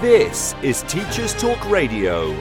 [0.00, 2.32] This is Teachers Talk Radio.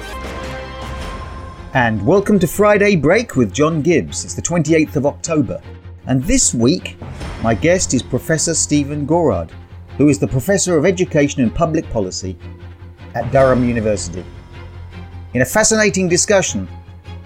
[1.74, 4.24] And welcome to Friday Break with John Gibbs.
[4.24, 5.61] It's the 28th of October.
[6.08, 6.95] And this week,
[7.43, 9.52] my guest is Professor Stephen Gorard,
[9.98, 12.38] who is the Professor of Education and Public Policy
[13.14, 14.23] at Durham University.
[15.34, 16.66] In a fascinating discussion,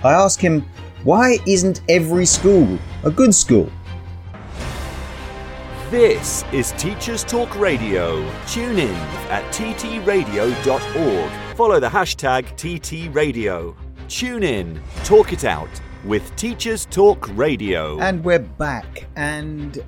[0.03, 0.65] I ask him
[1.03, 3.71] why isn't every school a good school?
[5.93, 8.27] This is Teachers Talk Radio.
[8.47, 8.95] Tune in
[9.29, 11.31] at ttradio.org.
[11.55, 13.75] Follow the hashtag TTRadio.
[14.07, 15.69] Tune in, talk it out
[16.03, 17.99] with Teachers Talk Radio.
[17.99, 19.05] And we're back.
[19.15, 19.83] And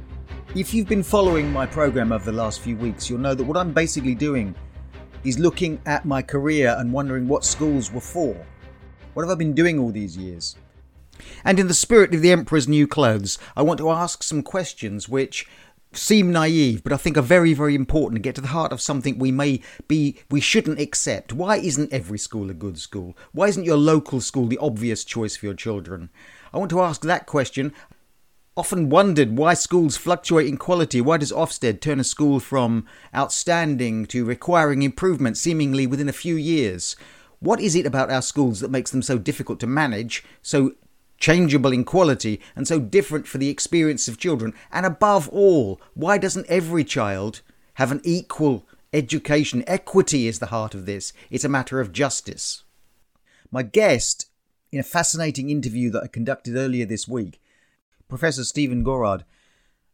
[0.54, 3.58] if you've been following my program over the last few weeks, you'll know that what
[3.58, 4.54] I'm basically doing
[5.24, 8.38] is looking at my career and wondering what schools were for.
[9.16, 10.56] What have I been doing all these years?
[11.44, 15.08] And in the spirit of the Emperor's new clothes, I want to ask some questions
[15.08, 15.48] which
[15.98, 18.82] seem naive, but I think are very, very important to get to the heart of
[18.82, 21.34] something we may be, we shouldn't accept.
[21.34, 23.18] Why isn't every school a good school?
[23.32, 26.10] Why isn't your local school the obvious choice for your children?
[26.54, 27.74] I want to ask that question.
[28.58, 31.02] Often wondered why schools fluctuate in quality.
[31.02, 36.36] Why does Ofsted turn a school from outstanding to requiring improvement seemingly within a few
[36.36, 36.96] years?
[37.40, 40.76] What is it about our schools that makes them so difficult to manage, so
[41.18, 44.54] changeable in quality, and so different for the experience of children?
[44.72, 47.42] And above all, why doesn't every child
[47.76, 49.64] have an equal education?
[49.68, 52.64] Equity is the heart of this, it's a matter of justice.
[53.52, 54.28] My guest,
[54.72, 57.40] in a fascinating interview that I conducted earlier this week,
[58.08, 59.24] Professor Stephen Gorard,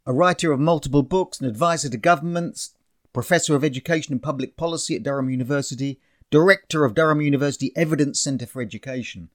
[0.05, 2.71] a writer of multiple books, an advisor to governments,
[3.13, 8.45] Professor of Education and Public Policy at Durham University, Director of Durham University Evidence Centre
[8.45, 9.29] for Education.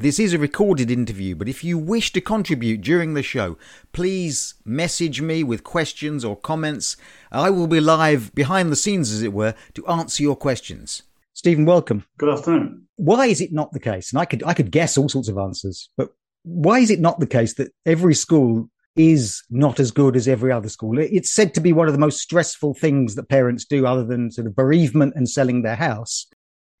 [0.00, 3.56] This is a recorded interview, but if you wish to contribute during the show,
[3.92, 6.96] please message me with questions or comments.
[7.32, 11.02] I will be live behind the scenes, as it were, to answer your questions.
[11.32, 12.04] Stephen, welcome.
[12.18, 12.86] Good afternoon.
[12.94, 14.12] Why is it not the case?
[14.12, 16.10] And I could I could guess all sorts of answers, but
[16.44, 20.52] why is it not the case that every school is not as good as every
[20.52, 20.98] other school?
[20.98, 24.30] It's said to be one of the most stressful things that parents do, other than
[24.30, 26.26] sort of bereavement and selling their house,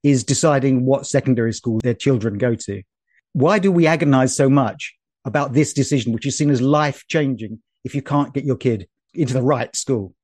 [0.04, 2.82] is deciding what secondary school their children go to
[3.38, 7.60] why do we agonize so much about this decision, which is seen as life changing
[7.84, 10.14] if you can't get your kid into the right school?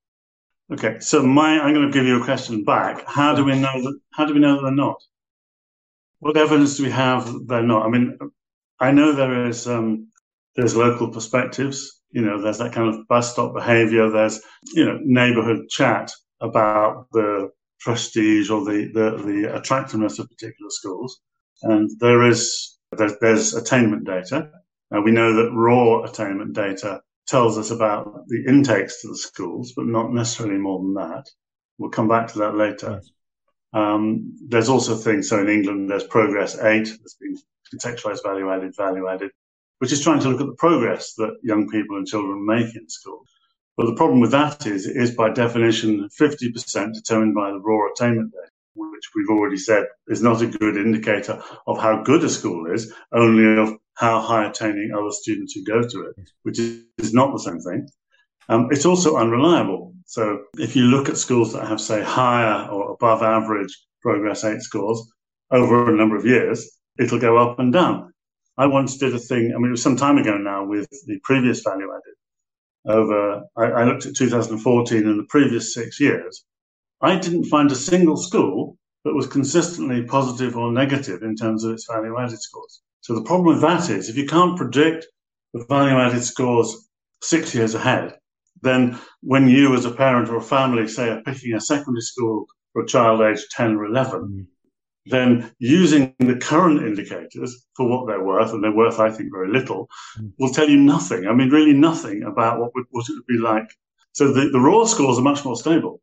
[0.73, 3.05] Okay, so my I'm going to give you a question back.
[3.07, 4.01] How do we know that?
[4.15, 5.01] How do we know that they're not?
[6.21, 7.87] What evidence do we have that they're not?
[7.87, 8.19] I mean,
[8.81, 10.09] I know there is um,
[10.57, 12.01] there's local perspectives.
[12.11, 14.11] You know, there's that kind of bus stop behaviour.
[14.11, 14.41] There's
[14.73, 16.11] you know neighbourhood chat
[16.41, 21.21] about the prestige or the the, the attractiveness of particular schools,
[21.63, 24.51] and there is there's, there's attainment data.
[24.95, 29.73] Uh, we know that raw attainment data tells us about the intakes to the schools,
[29.75, 31.25] but not necessarily more than that.
[31.79, 33.01] We'll come back to that later.
[33.03, 33.11] Yes.
[33.73, 37.37] Um, there's also things, so in England, there's Progress 8, that's been
[37.75, 39.33] contextualized value added, value added,
[39.79, 42.89] which is trying to look at the progress that young people and children make in
[42.89, 43.25] school.
[43.77, 47.91] But the problem with that is it is by definition 50% determined by the raw
[47.93, 52.29] attainment data which we've already said is not a good indicator of how good a
[52.29, 57.13] school is, only of how high attaining other students who go to it, which is,
[57.13, 57.89] not the same thing.
[58.49, 59.95] Um, it's also unreliable.
[60.07, 64.61] So if you look at schools that have, say, higher or above average Progress 8
[64.61, 65.01] scores
[65.51, 68.13] over a number of years, it'll go up and down.
[68.57, 71.19] I once did a thing, I mean, it was some time ago now with the
[71.23, 72.15] previous value added.
[72.87, 76.45] Over, I, I looked at 2014 and the previous six years,
[77.05, 81.73] I didn't find a single school that was consistently positive or negative in terms of
[81.73, 82.81] its value added scores.
[83.03, 85.07] So the problem with that is if you can't predict
[85.53, 86.89] the value added scores
[87.23, 88.15] six years ahead,
[88.63, 92.47] then when you as a parent or a family say are picking a secondary school
[92.73, 94.47] for a child aged 10 or 11, mm.
[95.05, 99.51] then using the current indicators for what they're worth, and they're worth, I think, very
[99.53, 100.33] little, mm.
[100.39, 101.27] will tell you nothing.
[101.27, 103.69] I mean, really nothing about what, would, what it would be like.
[104.13, 106.01] So the, the raw scores are much more stable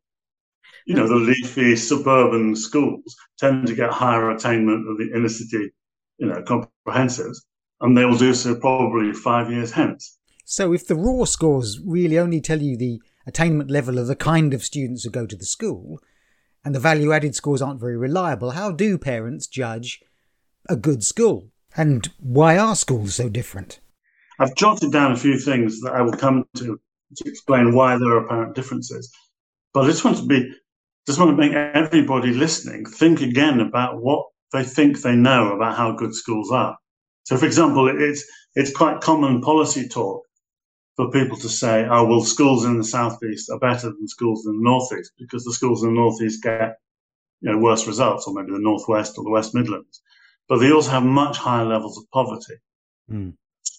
[0.86, 5.72] you know, the leafy suburban schools tend to get higher attainment than the inner city,
[6.18, 7.38] you know, comprehensives,
[7.80, 10.18] and they will do so probably five years hence.
[10.44, 14.52] So, if the raw scores really only tell you the attainment level of the kind
[14.52, 16.00] of students who go to the school,
[16.64, 20.00] and the value added scores aren't very reliable, how do parents judge
[20.68, 21.50] a good school?
[21.76, 23.80] And why are schools so different?
[24.38, 26.80] I've jotted down a few things that I will come to
[27.16, 29.12] to explain why there are apparent differences.
[29.72, 30.52] But I just want to be
[31.06, 35.76] just want to make everybody listening think again about what they think they know about
[35.76, 36.76] how good schools are.
[37.24, 40.22] So, for example, it's it's quite common policy talk
[40.96, 44.52] for people to say, oh, well, schools in the southeast are better than schools in
[44.52, 46.76] the northeast because the schools in the northeast get
[47.42, 50.00] you know, worse results, or maybe the northwest or the West Midlands.
[50.48, 52.54] But they also have much higher levels of poverty
[53.10, 53.34] mm.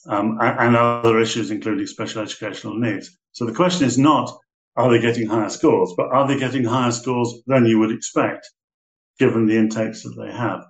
[0.08, 3.18] um, and, and other issues, including special educational needs.
[3.32, 4.38] So the question is not,
[4.76, 8.50] are they getting higher scores, but are they getting higher scores than you would expect,
[9.20, 10.64] given the intakes that they have?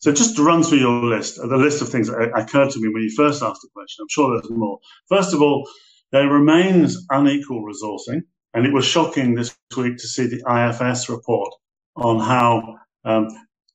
[0.00, 2.88] So just to run through your list, the list of things that occurred to me
[2.88, 4.78] when you first asked the question, I'm sure there's more.
[5.08, 5.68] First of all,
[6.10, 8.22] there remains unequal resourcing,
[8.54, 11.52] and it was shocking this week to see the IFS report
[11.96, 13.28] on how, um,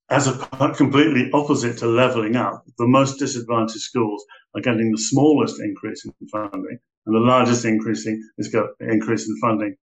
[0.10, 0.34] as a
[0.76, 4.26] completely opposite to levelling up, the most disadvantaged schools
[4.56, 9.38] are getting the smallest increase in funding, and the largest increasing is go, increase in
[9.40, 9.76] funding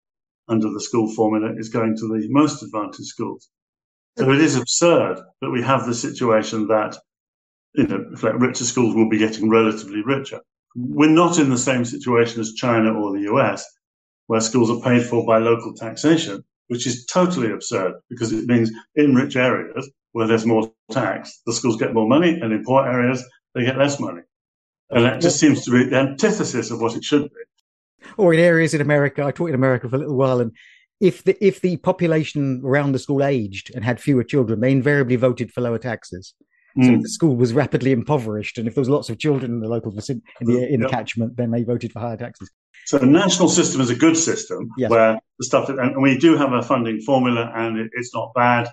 [0.48, 3.48] under the school formula is going to the most advantaged schools.
[4.18, 6.96] So it is absurd that we have the situation that
[7.74, 8.04] you know,
[8.34, 10.40] richer schools will be getting relatively richer.
[10.74, 13.64] We're not in the same situation as China or the US,
[14.26, 18.70] where schools are paid for by local taxation, which is totally absurd because it means
[18.94, 22.86] in rich areas where there's more tax, the schools get more money, and in poor
[22.86, 23.24] areas
[23.54, 24.22] they get less money.
[24.90, 28.08] And that just seems to be the antithesis of what it should be.
[28.16, 30.52] Or in areas in America, I taught in America for a little while, and
[31.00, 35.16] if the if the population around the school aged and had fewer children, they invariably
[35.16, 36.34] voted for lower taxes.
[36.80, 37.02] So mm.
[37.02, 39.92] the school was rapidly impoverished, and if there was lots of children in the local
[39.92, 42.50] vicinity, in the, in the catchment, then they voted for higher taxes.
[42.86, 44.90] So the national system is a good system yes.
[44.90, 48.32] where the stuff that, and we do have a funding formula, and it, it's not
[48.34, 48.68] bad.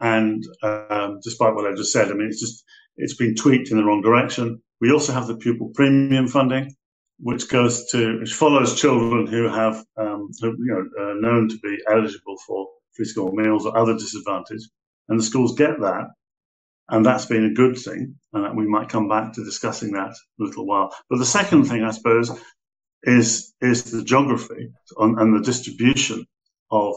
[0.00, 2.64] And um, despite what I just said, I mean, it's just
[2.96, 4.62] it's been tweaked in the wrong direction.
[4.80, 6.74] We also have the pupil premium funding,
[7.18, 11.58] which goes to which follows children who have um, who, you know uh, known to
[11.58, 14.68] be eligible for free school meals or other disadvantage,
[15.08, 16.08] and the schools get that,
[16.90, 20.44] and that's been a good thing, and we might come back to discussing that a
[20.44, 20.94] little while.
[21.08, 22.30] But the second thing, I suppose,
[23.04, 26.26] is is the geography and the distribution
[26.70, 26.94] of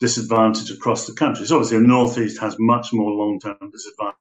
[0.00, 1.46] disadvantage across the country.
[1.46, 4.18] So obviously, the northeast has much more long term disadvantage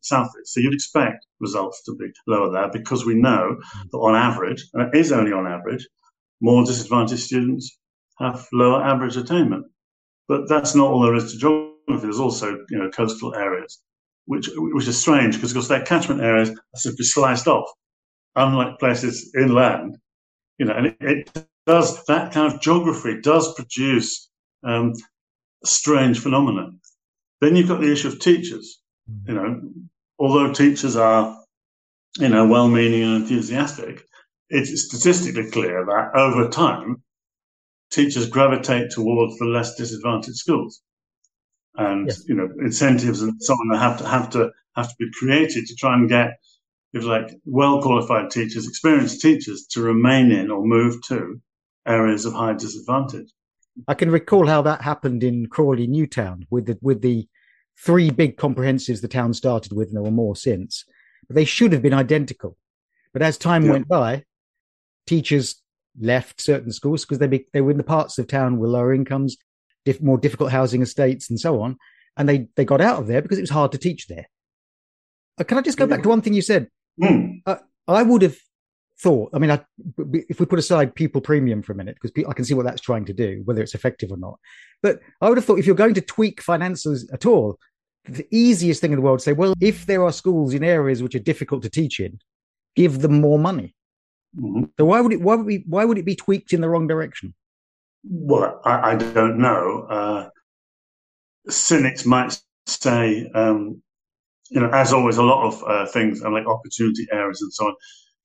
[0.00, 0.52] southeast.
[0.52, 3.56] So you'd expect results to be lower there because we know
[3.90, 5.86] that on average, and it is only on average,
[6.40, 7.78] more disadvantaged students
[8.18, 9.66] have lower average attainment.
[10.28, 12.06] But that's not all there is to geography.
[12.06, 13.82] There's also, you know, coastal areas,
[14.26, 17.68] which which is strange because of course their catchment areas are simply sliced off,
[18.36, 19.96] unlike places inland.
[20.58, 24.30] You know, and it, it does that kind of geography does produce
[24.62, 24.94] um,
[25.64, 26.70] strange phenomena.
[27.40, 28.80] Then you've got the issue of teachers
[29.26, 29.60] you know,
[30.18, 31.38] although teachers are,
[32.18, 34.04] you know, well-meaning and enthusiastic,
[34.48, 37.02] it's statistically clear that over time,
[37.90, 40.82] teachers gravitate towards the less disadvantaged schools,
[41.76, 42.22] and yes.
[42.28, 45.74] you know, incentives and so on have to have to have to be created to
[45.76, 46.38] try and get,
[46.92, 51.40] if like, well-qualified teachers, experienced teachers, to remain in or move to
[51.86, 53.28] areas of high disadvantage.
[53.88, 57.28] I can recall how that happened in Crawley Newtown with the with the
[57.78, 60.84] three big comprehensives the town started with, and there were more since.
[61.28, 62.56] But they should have been identical.
[63.12, 63.72] But as time yeah.
[63.72, 64.24] went by,
[65.06, 65.62] teachers
[65.98, 68.92] left certain schools because they be, they were in the parts of town with lower
[68.92, 69.36] incomes,
[69.84, 71.76] diff, more difficult housing estates, and so on.
[72.16, 74.26] And they they got out of there because it was hard to teach there.
[75.38, 75.90] Uh, can I just go yeah.
[75.90, 76.68] back to one thing you said?
[77.00, 77.42] Mm.
[77.44, 77.56] Uh,
[77.88, 78.36] I would have
[78.98, 79.30] thought.
[79.34, 79.64] I mean, I,
[80.12, 82.80] if we put aside pupil premium for a minute, because I can see what that's
[82.80, 84.38] trying to do, whether it's effective or not.
[84.82, 87.58] But I would have thought if you're going to tweak finances at all,
[88.06, 91.02] the easiest thing in the world to say, well, if there are schools in areas
[91.02, 92.18] which are difficult to teach in,
[92.76, 93.74] give them more money.
[94.38, 94.64] Mm-hmm.
[94.78, 96.86] So why would it why would we why would it be tweaked in the wrong
[96.86, 97.34] direction?
[98.04, 99.86] Well, I, I don't know.
[99.88, 100.28] Uh,
[101.48, 103.80] cynics might say, um,
[104.50, 107.68] you know, as always, a lot of uh, things and like opportunity areas and so
[107.68, 107.74] on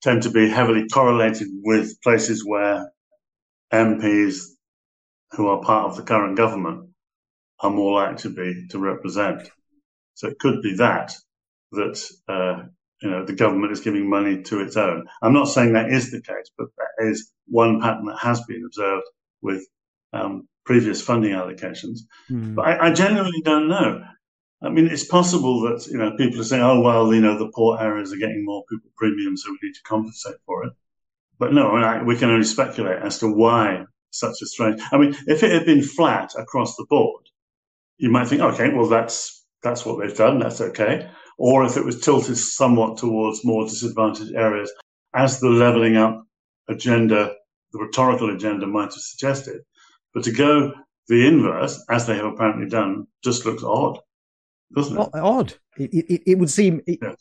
[0.01, 2.91] tend to be heavily correlated with places where
[3.73, 4.45] MPs
[5.31, 6.89] who are part of the current government
[7.59, 9.49] are more likely to be to represent.
[10.15, 11.13] So it could be that
[11.71, 12.63] that uh,
[13.01, 15.05] you know the government is giving money to its own.
[15.21, 18.63] I'm not saying that is the case, but that is one pattern that has been
[18.65, 19.05] observed
[19.41, 19.65] with
[20.13, 21.99] um, previous funding allocations.
[22.29, 22.55] Mm.
[22.55, 24.03] But I, I genuinely don't know.
[24.61, 27.51] I mean, it's possible that you know people are saying, "Oh, well, you know, the
[27.55, 30.73] poor areas are getting more pupil premium, so we need to compensate for it."
[31.37, 34.81] But no, I, we can only speculate as to why such a strange.
[34.91, 37.23] I mean, if it had been flat across the board,
[37.97, 40.39] you might think, "Okay, well, that's that's what they've done.
[40.39, 44.71] That's okay." Or if it was tilted somewhat towards more disadvantaged areas,
[45.13, 46.21] as the levelling up
[46.67, 47.33] agenda,
[47.71, 49.61] the rhetorical agenda might have suggested.
[50.13, 50.73] But to go
[51.07, 53.99] the inverse, as they have apparently done, just looks odd
[54.73, 55.09] doesn't it?
[55.13, 55.53] Odd.
[55.77, 57.15] It, it, it would seem it, yeah.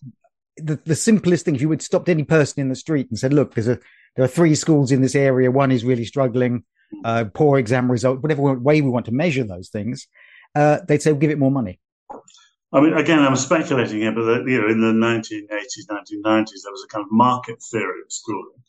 [0.56, 1.54] the, the simplest thing.
[1.54, 3.78] If you would stopped any person in the street and said, "Look, there's a
[4.16, 5.50] there are three schools in this area.
[5.50, 6.64] One is really struggling,
[7.04, 10.08] uh, poor exam result, whatever way we want to measure those things.
[10.54, 11.78] Uh, they'd say, we'll give it more money.
[12.72, 16.84] I mean, again, I'm speculating here, but you know, in the 1980s, 1990s, there was
[16.84, 18.62] a kind of market theory of schooling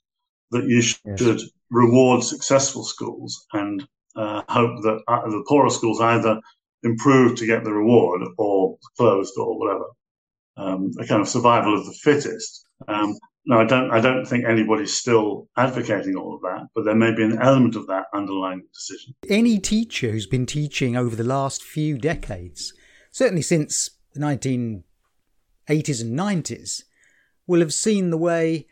[0.52, 1.50] that you should yes.
[1.70, 6.40] reward successful schools and uh, hope that uh, the poorer schools either
[6.84, 9.86] improve to get the reward or closed or whatever.
[10.58, 12.66] Um, a kind of survival of the fittest.
[12.88, 13.92] Um, no, I don't.
[13.92, 17.76] I don't think anybody's still advocating all of that, but there may be an element
[17.76, 19.16] of that underlying decision.
[19.30, 22.74] Any teacher who's been teaching over the last few decades,
[23.12, 24.84] certainly since the 1980s
[26.02, 26.84] and 90s,
[27.48, 28.68] will have seen the way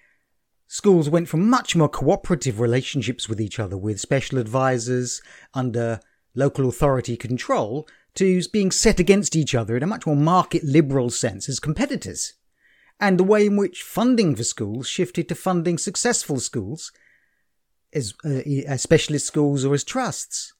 [0.67, 5.21] schools went from much more cooperative relationships with each other, with special advisors
[5.53, 5.99] under
[6.35, 7.87] local authority control,
[8.17, 12.33] to being set against each other in a much more market liberal sense as competitors
[12.99, 16.91] and the way in which funding for schools shifted to funding successful schools
[17.93, 20.53] as, uh, as specialist schools or as trusts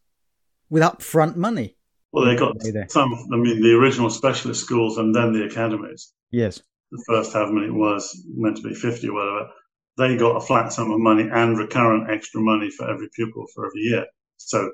[0.70, 1.76] with upfront money.
[2.12, 2.56] Well, they got
[2.90, 6.14] some, I mean, the original specialist schools and then the academies.
[6.32, 6.62] Yes.
[6.92, 9.50] The first many it was meant to be 50 or whatever.
[9.98, 13.66] They got a flat sum of money and recurrent extra money for every pupil for
[13.66, 14.06] every year.
[14.38, 14.72] So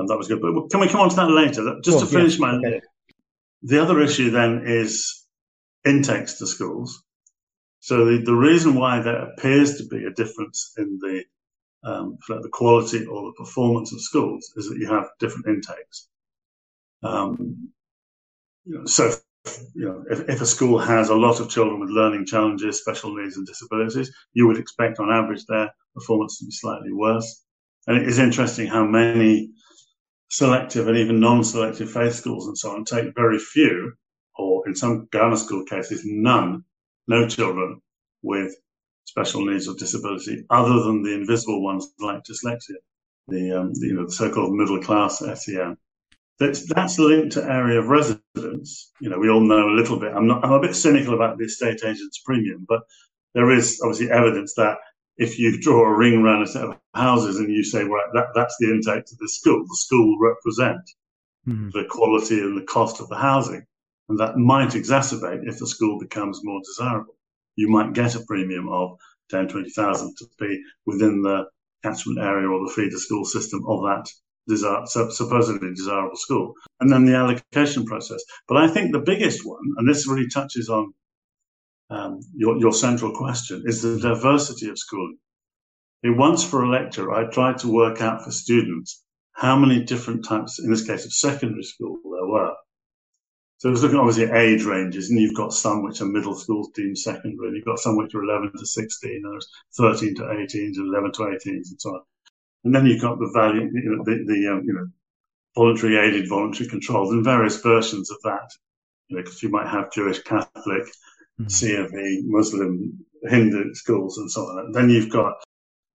[0.00, 0.40] um, that was good.
[0.40, 1.78] But can we come on to that later?
[1.82, 2.80] Just to finish my okay.
[3.62, 5.26] The other issue then is
[5.84, 7.02] intakes to schools.
[7.80, 11.24] So the, the reason why there appears to be a difference in the
[11.82, 16.08] um, the quality or the performance of schools is that you have different intakes.
[17.02, 17.70] Um,
[18.66, 19.14] you know, so,
[19.74, 23.16] you know, if, if, a school has a lot of children with learning challenges, special
[23.16, 27.44] needs, and disabilities, you would expect, on average, their performance to be slightly worse.
[27.86, 29.52] And it is interesting how many
[30.30, 33.92] selective and even non-selective faith schools and so on take very few
[34.38, 36.64] or in some grammar school cases, none,
[37.08, 37.80] no children
[38.22, 38.54] with
[39.04, 42.76] special needs or disability other than the invisible ones like dyslexia,
[43.28, 45.76] the, um, the you know, the so-called middle class SEN.
[46.38, 48.92] That's, that's linked to area of residence.
[49.00, 50.12] You know, we all know a little bit.
[50.14, 52.82] I'm not, I'm a bit cynical about the estate agent's premium, but
[53.34, 54.78] there is obviously evidence that
[55.20, 58.28] if you draw a ring around a set of houses and you say, right, that,
[58.34, 60.80] that's the intake to the school, the school will represent
[61.46, 61.68] mm-hmm.
[61.74, 63.62] the quality and the cost of the housing.
[64.08, 67.18] And that might exacerbate if the school becomes more desirable.
[67.54, 68.96] You might get a premium of
[69.28, 71.44] 10, 20,000 to be within the
[71.82, 74.10] catchment area or the feeder school system of that
[74.48, 76.54] desire, supposedly desirable school.
[76.80, 78.24] And then the allocation process.
[78.48, 80.94] But I think the biggest one, and this really touches on
[81.90, 85.18] um, your, your central question, is the diversity of schooling.
[86.04, 90.58] once for a lecture, I tried to work out for students how many different types,
[90.58, 92.54] in this case of secondary school, there were.
[93.58, 96.34] So it was looking obviously at age ranges, and you've got some which are middle
[96.34, 100.14] schools deemed secondary, and you've got some which are 11 to 16, and there's 13
[100.16, 102.00] to 18s, and 11 to 18s, and so on.
[102.64, 104.86] And then you've got the value, you know, the, the um, you know,
[105.54, 108.50] voluntary aided, voluntary controlled, and various versions of that.
[109.08, 110.84] You know, because you might have Jewish, Catholic.
[111.46, 114.66] CFE, Muslim, Hindu schools, and so on.
[114.66, 115.34] And then you've got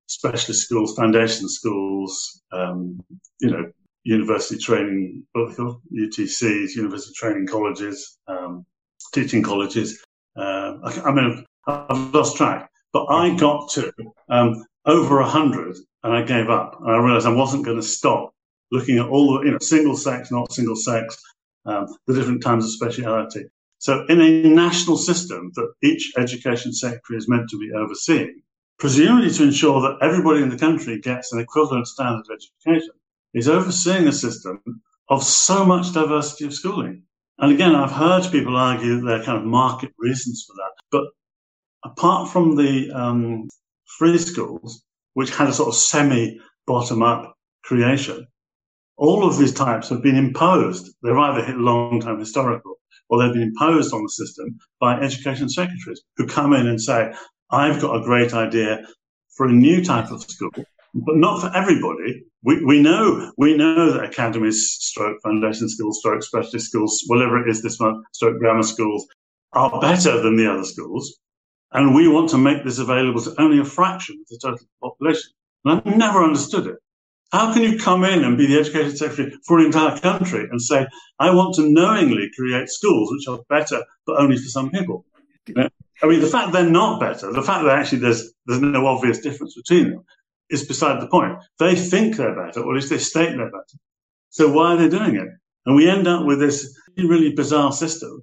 [0.07, 2.99] specialist schools, foundation schools, um,
[3.39, 3.71] you know,
[4.03, 8.65] university training, UTCs, university training colleges, um,
[9.13, 10.03] teaching colleges.
[10.37, 13.91] Uh, I, I, mean, I've lost track, but I got to
[14.29, 16.79] um, over a hundred, and I gave up.
[16.81, 18.31] And I realised I wasn't going to stop
[18.71, 21.17] looking at all the, you know, single sex, not single sex,
[21.65, 23.45] um, the different kinds of speciality.
[23.85, 28.41] So, in a national system that each education secretary is meant to be overseeing,
[28.79, 32.95] presumably to ensure that everybody in the country gets an equivalent standard of education,
[33.35, 34.59] is overseeing a system
[35.09, 37.03] of so much diversity of schooling.
[37.37, 40.71] And again, I've heard people argue that there are kind of market reasons for that.
[40.89, 41.03] But
[41.83, 43.47] apart from the um,
[43.99, 48.25] free schools, which had a sort of semi bottom up creation,
[48.97, 50.91] all of these types have been imposed.
[51.03, 52.74] They've either long term historical
[53.09, 57.13] or they've been imposed on the system by education secretaries who come in and say,
[57.51, 58.85] I've got a great idea
[59.35, 60.51] for a new type of school
[60.95, 62.23] but not for everybody.
[62.43, 67.49] We, we know we know that academies, stroke foundation schools, stroke specialist schools, whatever it
[67.49, 69.05] is this month, stroke grammar schools,
[69.53, 71.19] are better than the other schools,
[71.73, 75.31] and we want to make this available to only a fraction of the total population.
[75.65, 76.77] And I've never understood it.
[77.31, 80.61] How can you come in and be the education secretary for an entire country and
[80.61, 80.87] say,
[81.19, 85.05] I want to knowingly create schools which are better, but only for some people?
[85.57, 89.19] I mean, the fact they're not better, the fact that actually there's there's no obvious
[89.19, 90.03] difference between them,
[90.49, 91.37] is beside the point.
[91.59, 93.77] They think they're better, or at least they state they're better.
[94.29, 95.27] So why are they doing it?
[95.65, 98.21] And we end up with this really bizarre system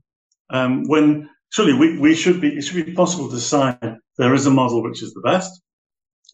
[0.50, 4.46] um, when surely we, we should be, it should be possible to decide there is
[4.46, 5.62] a model which is the best.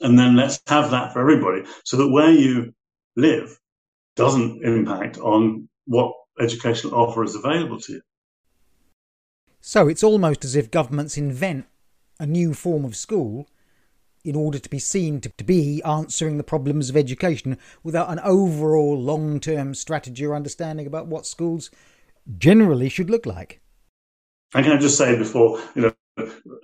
[0.01, 2.73] And then let's have that for everybody so that where you
[3.17, 3.59] live
[4.17, 8.03] doesn't impact on what educational offer is available to you.
[9.61, 11.67] So it's almost as if governments invent
[12.21, 13.49] a new form of school
[14.25, 18.21] in order to be seen to, to be answering the problems of education without an
[18.21, 21.71] overall long term strategy or understanding about what schools
[22.37, 23.61] generally should look like.
[24.55, 25.93] And can I just say before, you know,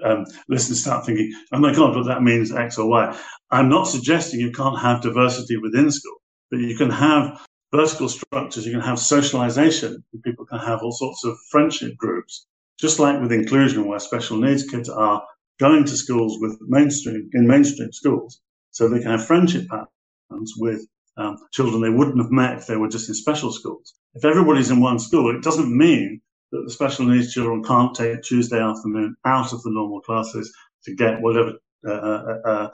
[0.04, 3.18] um, listeners start thinking, oh my God, but that means X or Y.
[3.50, 6.16] I'm not suggesting you can't have diversity within school,
[6.50, 7.40] but you can have
[7.72, 12.46] vertical structures, you can have socialization, people can have all sorts of friendship groups,
[12.80, 15.22] just like with inclusion, where special needs kids are
[15.60, 20.86] going to schools with mainstream in mainstream schools, so they can have friendship patterns with
[21.16, 23.94] um, children they wouldn't have met if they were just in special schools.
[24.14, 26.20] If everybody's in one school, it doesn't mean
[26.54, 30.94] that the special needs children can't take Tuesday afternoon out of the normal classes to
[30.94, 31.54] get whatever
[31.86, 32.68] uh, uh, uh,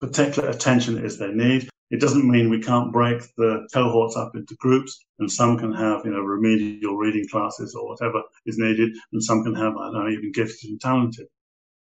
[0.00, 1.68] particular attention it is they need.
[1.90, 6.06] It doesn't mean we can't break the cohorts up into groups and some can have,
[6.06, 10.04] you know, remedial reading classes or whatever is needed and some can have, I don't
[10.04, 11.26] know, even gifted and talented.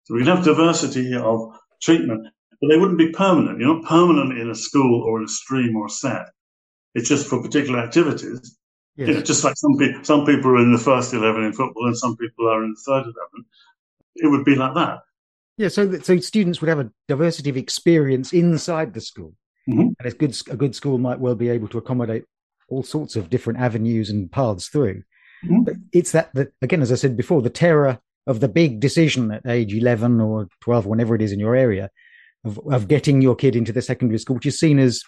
[0.06, 2.26] So we can have diversity of treatment,
[2.62, 3.60] but they wouldn't be permanent.
[3.60, 6.28] You're not permanent in a school or in a stream or a set.
[6.96, 8.58] It's just for particular activities.
[8.96, 9.10] Yes.
[9.10, 11.98] Know, just like some people, some people are in the first eleven in football, and
[11.98, 13.46] some people are in the third eleven.
[14.16, 15.00] It would be like that.
[15.58, 19.34] Yeah, so that, so students would have a diversity of experience inside the school,
[19.68, 19.90] mm-hmm.
[20.00, 22.26] and a good a good school might well be able to accommodate
[22.70, 25.04] all sorts of different avenues and paths through.
[25.44, 25.64] Mm-hmm.
[25.64, 29.32] But it's that that again, as I said before, the terror of the big decision
[29.32, 31.90] at age 11 or 12, whenever it is in your area,
[32.46, 35.04] of, of getting your kid into the secondary school, which is seen as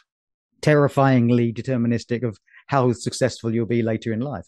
[0.62, 4.48] terrifyingly deterministic of how successful you'll be later in life.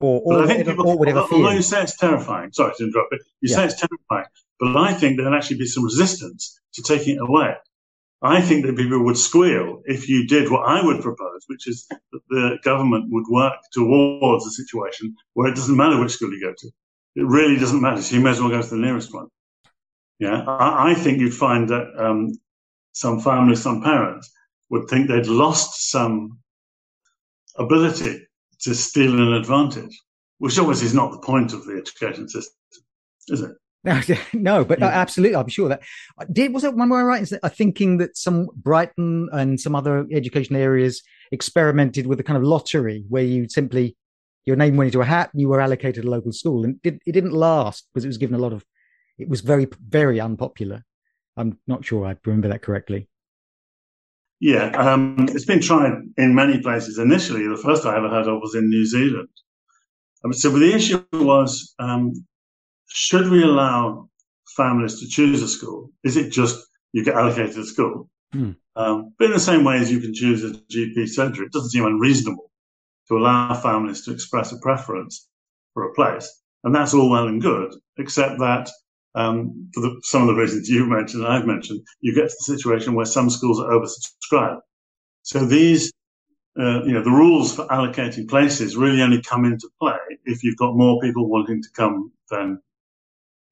[0.00, 3.10] Or, or, whatever, people, or whatever although, although you say it's terrifying, sorry to interrupt,
[3.10, 3.56] but you yeah.
[3.56, 7.54] say it's terrifying, but I think there'll actually be some resistance to taking it away.
[8.22, 11.86] I think that people would squeal if you did what I would propose, which is
[11.88, 16.40] that the government would work towards a situation where it doesn't matter which school you
[16.40, 16.70] go to
[17.16, 18.02] it really doesn't matter.
[18.02, 19.28] So you may as well go to the nearest one.
[20.18, 22.38] Yeah, I, I think you'd find that um,
[22.92, 24.30] some families, some parents
[24.68, 26.38] would think they'd lost some
[27.60, 28.26] ability
[28.60, 29.98] to steal an advantage,
[30.38, 32.56] which obviously is not the point of the education system,
[33.28, 33.52] is it?
[33.84, 34.00] no,
[34.34, 34.92] no, but uh, yeah.
[34.92, 35.80] absolutely, I'm sure that
[36.18, 37.22] uh, did was it one way right?
[37.22, 42.22] Is that, uh, thinking that some Brighton and some other education areas experimented with a
[42.22, 43.96] kind of lottery where you simply
[44.44, 46.64] your name went into a hat and you were allocated a local school.
[46.64, 48.64] And it, it didn't last because it was given a lot of,
[49.18, 50.84] it was very, very unpopular.
[51.36, 53.08] I'm not sure I remember that correctly.
[54.40, 56.98] Yeah, um, it's been tried in many places.
[56.98, 59.28] Initially, the first I ever heard of was in New Zealand.
[60.24, 62.12] Um, so the issue was, um,
[62.88, 64.08] should we allow
[64.56, 65.90] families to choose a school?
[66.04, 68.08] Is it just you get allocated a school?
[68.32, 68.52] Hmm.
[68.76, 71.70] Um, but in the same way as you can choose a GP surgery, it doesn't
[71.70, 72.50] seem unreasonable
[73.08, 75.28] to allow families to express a preference
[75.74, 76.42] for a place.
[76.64, 78.70] And that's all well and good, except that
[79.14, 82.36] um, for the, some of the reasons you mentioned and I've mentioned, you get to
[82.38, 84.60] the situation where some schools are oversubscribed.
[85.22, 85.92] So these,
[86.58, 90.56] uh, you know, the rules for allocating places really only come into play if you've
[90.56, 92.60] got more people wanting to come than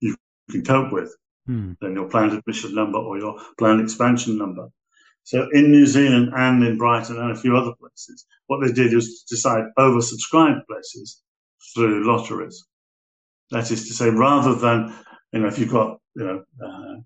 [0.01, 0.16] you
[0.51, 1.14] can cope with,
[1.47, 1.73] hmm.
[1.81, 4.68] than your planned admission number or your planned expansion number.
[5.25, 8.94] So in New Zealand and in Brighton and a few other places, what they did
[8.94, 11.23] was decide oversubscribed places
[11.75, 12.66] through lotteries.
[13.51, 14.94] That is to say, rather than,
[15.33, 17.01] you know, if you've got, you know, uh,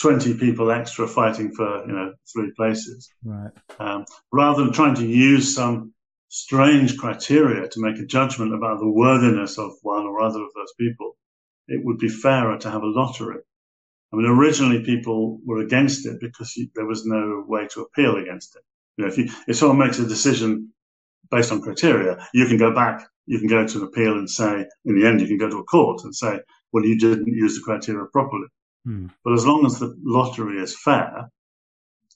[0.00, 3.50] 20 people extra fighting for, you know, three places, right.
[3.78, 5.92] Um, rather than trying to use some
[6.28, 10.72] strange criteria to make a judgment about the worthiness of one or other of those
[10.78, 11.16] people,
[11.68, 13.40] it would be fairer to have a lottery.
[14.12, 18.16] I mean, originally people were against it because you, there was no way to appeal
[18.16, 18.62] against it.
[18.96, 20.72] You know, if you, if someone makes a decision
[21.30, 24.64] based on criteria, you can go back, you can go to an appeal and say,
[24.84, 26.40] in the end, you can go to a court and say,
[26.72, 28.46] well, you didn't use the criteria properly.
[28.84, 29.06] Hmm.
[29.24, 31.30] But as long as the lottery is fair,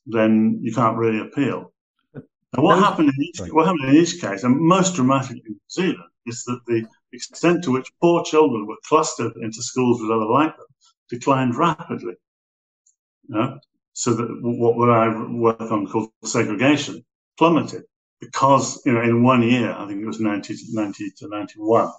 [0.06, 1.72] then you can't really appeal.
[2.14, 5.60] Now, what happened in each, what happened in each case, and most dramatically in New
[5.70, 10.26] Zealand, is that the extent to which poor children were clustered into schools with other
[10.26, 10.66] like them
[11.10, 12.14] declined rapidly.
[13.28, 13.58] You know?
[13.92, 17.04] So that what, what I work on called segregation
[17.38, 17.84] plummeted
[18.20, 21.92] because, you know, in one year, I think it was 90 to, 90 to 91.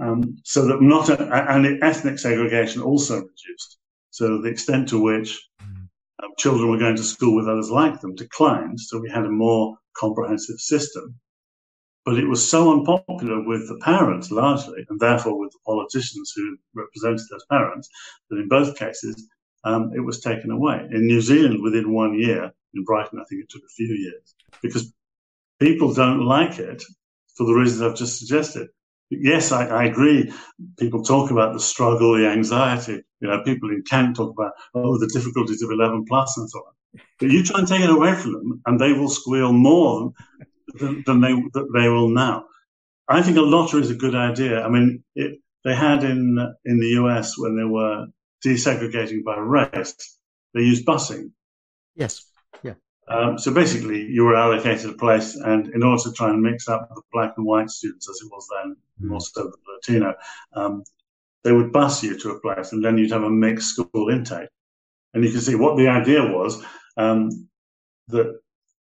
[0.00, 3.78] Um, so that not, a, and ethnic segregation also reduced.
[4.10, 8.14] So the extent to which um, children were going to school with others like them
[8.14, 8.80] declined.
[8.80, 11.18] So we had a more comprehensive system.
[12.04, 16.56] But it was so unpopular with the parents largely, and therefore with the politicians who
[16.72, 17.88] represented those parents,
[18.30, 19.28] that in both cases,
[19.64, 20.86] um, it was taken away.
[20.92, 24.34] In New Zealand, within one year, in Brighton, I think it took a few years
[24.62, 24.92] because
[25.58, 26.84] people don't like it
[27.34, 28.68] for the reasons I've just suggested.
[29.10, 30.32] Yes, I, I, agree.
[30.78, 33.02] People talk about the struggle, the anxiety.
[33.20, 36.58] You know, people in Kent talk about, oh, the difficulties of 11 plus and so
[36.58, 37.00] on.
[37.20, 40.12] But you try and take it away from them and they will squeal more
[40.74, 41.34] than, than they,
[41.74, 42.46] they will now.
[43.08, 44.62] I think a lottery is a good idea.
[44.62, 48.06] I mean, it, they had in, in the US when they were
[48.44, 50.18] desegregating by race,
[50.54, 51.30] they used busing.
[51.94, 52.24] Yes.
[53.08, 56.68] Um, so basically, you were allocated a place, and in order to try and mix
[56.68, 59.10] up the black and white students, as it was then, mm.
[59.10, 60.14] more so the Latino,
[60.54, 60.82] um,
[61.44, 64.48] they would bus you to a place, and then you'd have a mixed school intake.
[65.14, 66.62] And you can see what the idea was
[66.96, 67.30] um,
[68.08, 68.38] that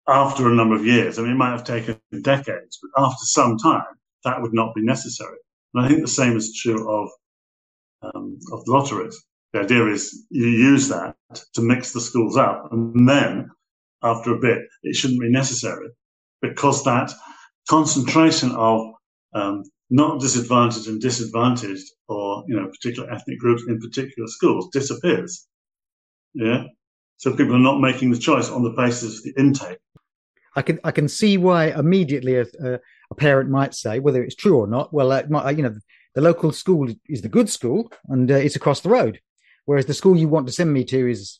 [0.08, 3.58] after a number of years, I mean, it might have taken decades, but after some
[3.58, 3.84] time,
[4.24, 5.36] that would not be necessary.
[5.74, 7.10] And I think the same is true of
[8.02, 9.20] um, of lotteries.
[9.52, 11.16] The idea is you use that
[11.54, 13.50] to mix the schools up, and then
[14.02, 15.88] after a bit, it shouldn't be necessary
[16.40, 17.12] because that
[17.68, 18.92] concentration of
[19.34, 25.46] um, not disadvantaged and disadvantaged or, you know, particular ethnic groups in particular schools disappears.
[26.34, 26.64] Yeah.
[27.18, 29.78] So people are not making the choice on the basis of the intake.
[30.56, 34.58] I can I can see why immediately a, a, parent might say whether it's true
[34.58, 34.92] or not.
[34.92, 35.74] Well, uh, my, you know,
[36.14, 39.20] the local school is the good school and uh, it's across the road,
[39.64, 41.38] whereas the school you want to send me to is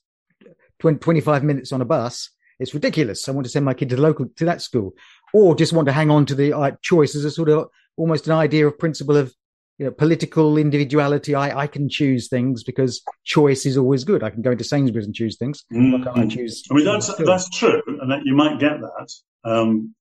[0.80, 2.30] 20, 25 minutes on a bus
[2.62, 3.28] it's ridiculous.
[3.28, 4.94] I want to send my kid to the local to that school,
[5.34, 8.26] or just want to hang on to the uh, choice as a sort of almost
[8.26, 9.34] an idea of principle of
[9.78, 11.34] you know, political individuality.
[11.34, 14.22] I, I can choose things because choice is always good.
[14.22, 15.64] I can go into Sainsbury's and choose things.
[15.72, 16.06] Mm.
[16.16, 16.62] I choose?
[16.70, 19.12] I mean, that's that's true, and that you might get that
[19.44, 19.94] um,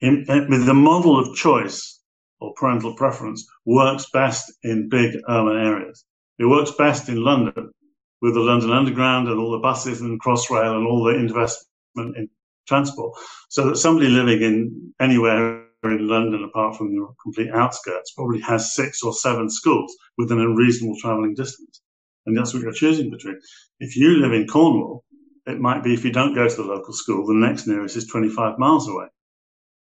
[0.00, 2.00] in, in, with the model of choice
[2.40, 6.04] or parental preference works best in big urban areas.
[6.38, 7.70] It works best in London
[8.20, 12.28] with the London Underground and all the buses and Crossrail and all the investment in
[12.66, 13.18] transport.
[13.48, 18.74] So that somebody living in anywhere in London, apart from the complete outskirts, probably has
[18.74, 21.80] six or seven schools within a reasonable travelling distance.
[22.26, 23.38] And that's what you're choosing between.
[23.80, 25.04] If you live in Cornwall,
[25.46, 28.06] it might be if you don't go to the local school, the next nearest is
[28.06, 29.06] 25 miles away.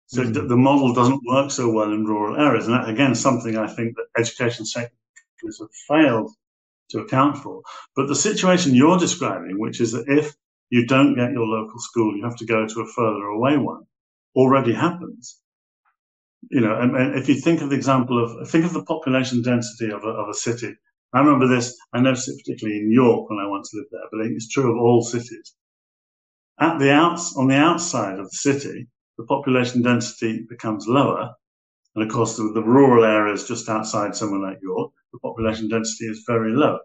[0.07, 0.47] So mm-hmm.
[0.47, 2.67] the model doesn't work so well in rural areas.
[2.67, 6.31] And that, again, something I think that education sectors have failed
[6.89, 7.61] to account for.
[7.95, 10.35] But the situation you're describing, which is that if
[10.69, 13.83] you don't get your local school, you have to go to a further away one,
[14.35, 15.39] already happens.
[16.49, 19.41] You know, and, and if you think of the example of, think of the population
[19.41, 20.73] density of a, of a city.
[21.13, 24.25] I remember this, I noticed it particularly in York when I once lived there, but
[24.27, 25.55] it's true of all cities.
[26.59, 31.33] At the outs, on the outside of the city, the population density becomes lower.
[31.95, 36.05] And of course, the, the rural areas just outside somewhere like York, the population density
[36.05, 36.79] is very low.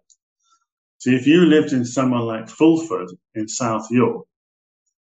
[1.04, 4.24] So if you lived in somewhere like Fulford in South York,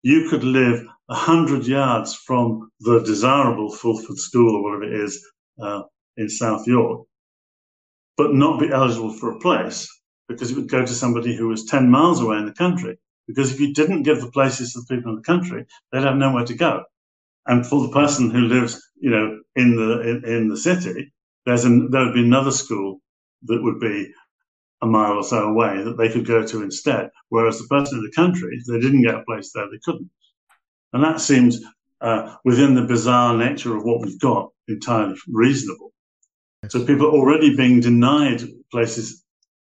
[0.03, 5.25] you could live a hundred yards from the desirable Fulford School or whatever it is
[5.61, 5.83] uh,
[6.17, 7.07] in South York,
[8.17, 9.87] but not be eligible for a place
[10.27, 12.97] because it would go to somebody who was 10 miles away in the country.
[13.25, 16.17] Because if you didn't give the places to the people in the country, they'd have
[16.17, 16.83] nowhere to go.
[17.45, 21.13] And for the person who lives, you know, in the in, in the city,
[21.45, 22.99] there's an, there would be another school
[23.43, 24.11] that would be
[24.81, 27.09] a mile or so away that they could go to instead.
[27.29, 30.09] Whereas the person in the country, if they didn't get a place there, they couldn't.
[30.93, 31.61] And that seems
[32.01, 35.91] uh, within the bizarre nature of what we've got entirely reasonable.
[36.69, 39.23] So people are already being denied places,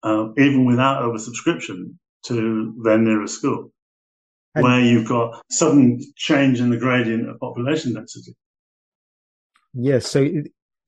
[0.04, 3.72] uh, even without oversubscription, to their nearest school,
[4.56, 8.36] and where you've got sudden change in the gradient of population density.
[9.74, 10.28] Yes, so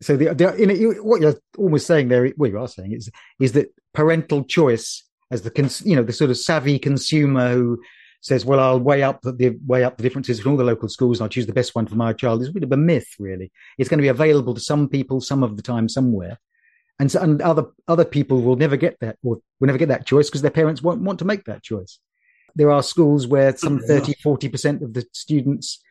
[0.04, 3.10] so the, the in it, what you're almost saying there, what you are saying is
[3.40, 7.82] is that parental choice as the cons, you know the sort of savvy consumer who
[8.22, 11.20] says, "Well, I'll weigh up the weigh up the differences from all the local schools
[11.20, 13.08] and I'll choose the best one for my child." is a bit of a myth,
[13.20, 13.52] really.
[13.78, 16.40] It's going to be available to some people some of the time somewhere,
[17.00, 20.06] and so, and other other people will never get that or will never get that
[20.06, 22.00] choice because their parents won't want to make that choice.
[22.56, 25.82] There are schools where some 30, 40 percent of the students'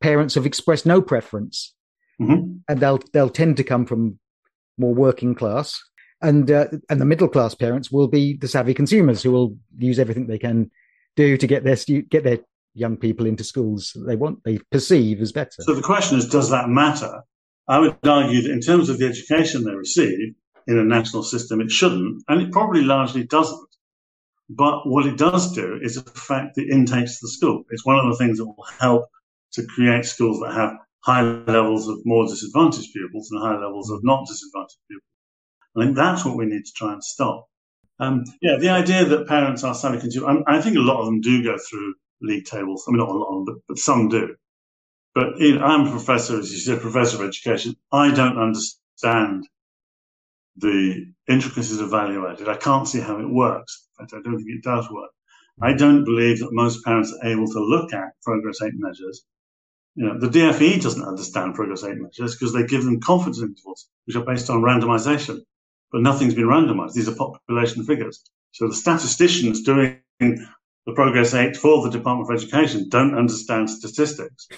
[0.00, 1.74] parents have expressed no preference
[2.26, 2.56] mm-hmm.
[2.68, 4.18] and they'll they'll tend to come from
[4.78, 5.80] more working class,
[6.20, 9.98] and uh, and the middle class parents will be the savvy consumers who will use
[9.98, 10.70] everything they can
[11.16, 12.38] do to get their stu- get their
[12.74, 15.60] young people into schools they want they perceive as better.
[15.60, 17.22] So the question is, does that matter?
[17.68, 20.34] I would argue that in terms of the education they receive
[20.66, 23.68] in a national system, it shouldn't, and it probably largely doesn't.
[24.48, 27.64] But what it does do is affect the intakes to the school.
[27.70, 29.06] It's one of the things that will help
[29.52, 30.72] to create schools that have
[31.04, 35.08] high levels of more disadvantaged pupils and high levels of not disadvantaged pupils.
[35.76, 37.46] I think that's what we need to try and stop.
[37.98, 41.20] Um, yeah, the idea that parents are savvy consumers, I, think a lot of them
[41.20, 42.84] do go through league tables.
[42.86, 44.34] I mean, not a lot of them, but, but some do.
[45.14, 47.76] But you know, I'm a professor, as you said, professor of education.
[47.92, 49.46] I don't understand
[50.56, 52.48] the intricacies of value added.
[52.48, 53.88] I can't see how it works.
[53.98, 55.10] In fact, I don't think it does work.
[55.60, 59.24] I don't believe that most parents are able to look at progress eight measures.
[59.94, 63.88] You know, the DFE doesn't understand progress eight measures because they give them confidence intervals,
[64.06, 65.40] which are based on randomization,
[65.90, 66.94] but nothing's been randomized.
[66.94, 68.24] These are population figures.
[68.52, 74.48] So the statisticians doing the progress eight for the Department of Education don't understand statistics.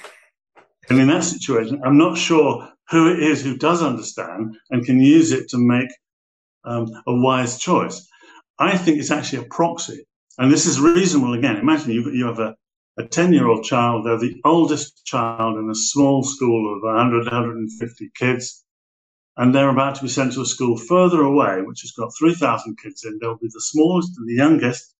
[0.88, 5.00] And in that situation, I'm not sure who it is who does understand and can
[5.00, 5.88] use it to make
[6.64, 8.06] um, a wise choice.
[8.58, 10.06] I think it's actually a proxy.
[10.38, 11.56] And this is reasonable again.
[11.56, 12.54] Imagine you, you have a,
[12.96, 17.24] a 10 year old child, they're the oldest child in a small school of 100,
[17.24, 18.64] 150 kids,
[19.36, 22.78] and they're about to be sent to a school further away, which has got 3,000
[22.78, 23.18] kids in.
[23.20, 24.94] They'll be the smallest and the youngest.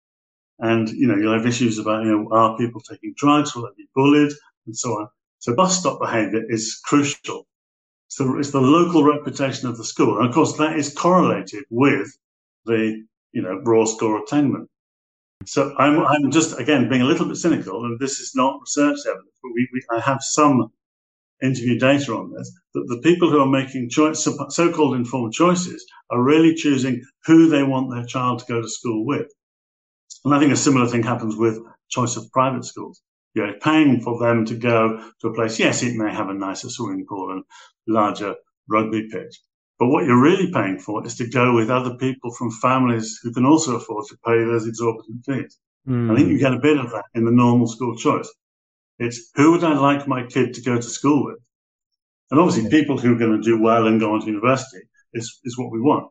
[0.59, 3.55] And, you know, you'll have issues about, you know, are people taking drugs?
[3.55, 4.33] Will they be bullied?
[4.67, 5.09] And so on.
[5.39, 7.47] So bus stop behaviour is crucial.
[8.09, 10.19] So it's the local reputation of the school.
[10.19, 12.17] And of course, that is correlated with
[12.65, 14.69] the, you know, raw score attainment.
[15.47, 18.99] So I'm, I'm just, again, being a little bit cynical, and this is not research
[19.07, 20.73] evidence, but we, we I have some
[21.43, 26.23] interview data on this, that the people who are making choice, so-called informed choices are
[26.23, 29.27] really choosing who they want their child to go to school with.
[30.25, 33.03] And I think a similar thing happens with choice of private schools.
[33.35, 35.59] You're paying for them to go to a place.
[35.59, 37.45] Yes, it may have a nicer swimming pool and
[37.87, 38.37] larger
[38.69, 39.41] rugby pitch.
[39.79, 43.33] But what you're really paying for is to go with other people from families who
[43.33, 45.59] can also afford to pay those exorbitant fees.
[45.89, 46.13] Mm.
[46.13, 48.33] I think you get a bit of that in the normal school choice.
[48.99, 51.39] It's who would I like my kid to go to school with?
[52.31, 54.83] And obviously, people who are going to do well and go on to university
[55.13, 56.11] is, is what we want.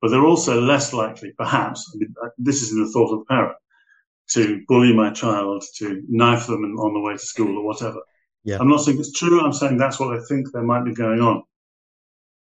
[0.00, 3.24] But they're also less likely, perhaps, I mean, this is in the thought of the
[3.26, 3.56] parent,
[4.30, 8.00] to bully my child, to knife them on the way to school or whatever.
[8.44, 8.58] Yeah.
[8.58, 9.40] I'm not saying it's true.
[9.40, 11.42] I'm saying that's what I think there might be going on.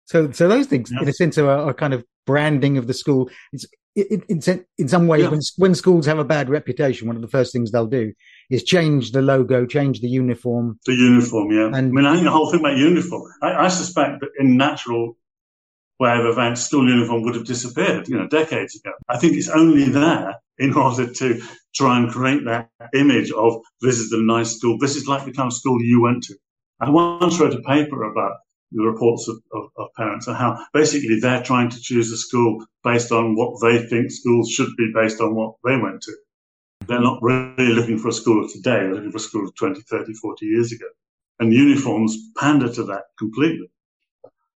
[0.08, 1.02] So, so those things, yeah.
[1.02, 3.30] in a sense, are, are, kind of branding of the school.
[3.52, 3.65] It's
[3.96, 5.30] in, in, in some ways, yeah.
[5.30, 8.13] when, when schools have a bad reputation, one of the first things they'll do
[8.50, 10.80] is change the logo, change the uniform.
[10.86, 11.65] The uniform, yeah.
[11.65, 13.24] And, I mean, I think the whole thing about uniform.
[13.41, 15.17] I, I suspect that in natural
[16.00, 18.93] way of events, school uniform would have disappeared, you know, decades ago.
[19.10, 21.41] I think it's only there in order to
[21.76, 24.78] try and create that image of this is a nice school.
[24.80, 26.36] This is like the kind of school you went to.
[26.80, 28.38] I once wrote a paper about
[28.71, 32.65] the reports of, of, of, parents and how basically they're trying to choose a school
[32.84, 36.13] based on what they think schools should be based on what they went to.
[36.86, 38.80] They're not really looking for a school of today.
[38.80, 40.86] They're looking for a school of 20, 30, 40 years ago.
[41.39, 43.69] And uniforms pander to that completely.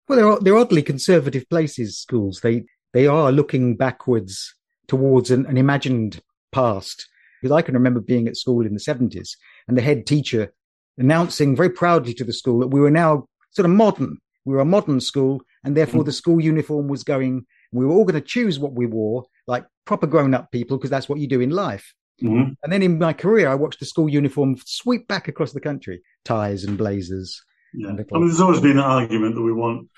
[0.07, 2.41] Well, they're, they're oddly conservative places, schools.
[2.41, 4.53] They, they are looking backwards
[4.87, 6.21] towards an, an imagined
[6.51, 7.07] past.
[7.41, 9.31] Because I can remember being at school in the 70s
[9.67, 10.53] and the head teacher
[10.97, 14.17] announcing very proudly to the school that we were now sort of modern.
[14.45, 16.05] We were a modern school, and therefore mm.
[16.05, 17.45] the school uniform was going.
[17.71, 21.07] We were all going to choose what we wore, like proper grown-up people, because that's
[21.07, 21.93] what you do in life.
[22.21, 22.53] Mm-hmm.
[22.63, 26.01] And then in my career, I watched the school uniform sweep back across the country,
[26.25, 27.41] ties and blazers.
[27.73, 27.89] Yeah.
[27.89, 29.89] And I mean, there's always been an argument that we want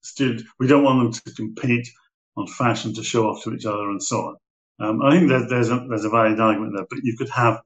[0.00, 1.86] students, we don't want them to compete
[2.36, 4.36] on fashion to show off to each other and so on.
[4.80, 7.60] Um, I think that there's a, there's a valid argument there, but you could have,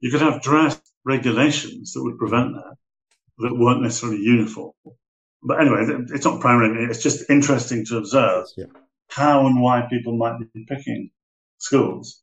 [0.00, 2.76] you could have dress regulations that would prevent that,
[3.38, 4.72] that weren't necessarily uniform.
[5.42, 8.66] But anyway, it's not primarily, it's just interesting to observe yeah.
[9.08, 11.10] how and why people might be picking
[11.58, 12.22] schools.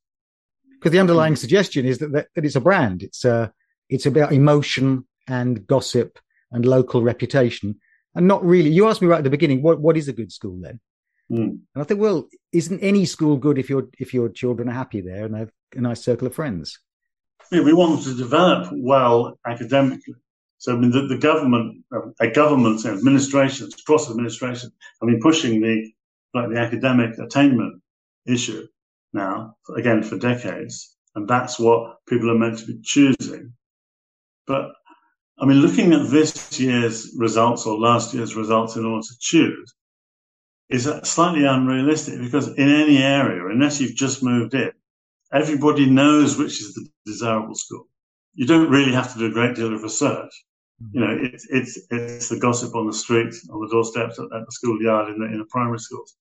[0.80, 3.04] Because the underlying suggestion is that, that, that it's a brand.
[3.04, 3.50] It's, uh,
[3.90, 6.20] it's about emotion and gossip
[6.52, 7.80] and local reputation
[8.16, 8.70] and not really.
[8.70, 10.80] You asked me right at the beginning, what, what is a good school then?
[11.32, 11.60] Mm.
[11.74, 15.02] And I think, well, isn't any school good if your if your children are happy
[15.02, 16.80] there and they have a nice circle of friends?
[17.52, 20.16] Yeah, we want them to develop well academically.
[20.64, 24.72] So I mean, the, the government, uh, a government administrations, cross administration,
[25.02, 25.92] I mean, pushing the
[26.34, 27.82] like the academic attainment
[28.26, 28.66] issue
[29.12, 33.52] now again for decades, and that's what people are meant to be choosing.
[34.48, 34.72] But
[35.38, 39.74] I mean, looking at this year's results or last year's results in order to choose,
[40.70, 44.72] is slightly unrealistic because in any area, unless you've just moved in,
[45.34, 47.86] everybody knows which is the desirable school.
[48.34, 50.32] You don't really have to do a great deal of research.
[50.92, 54.46] You know, it's it's it's the gossip on the street, on the doorsteps, at, at
[54.46, 56.16] the schoolyard, in the in the primary schools.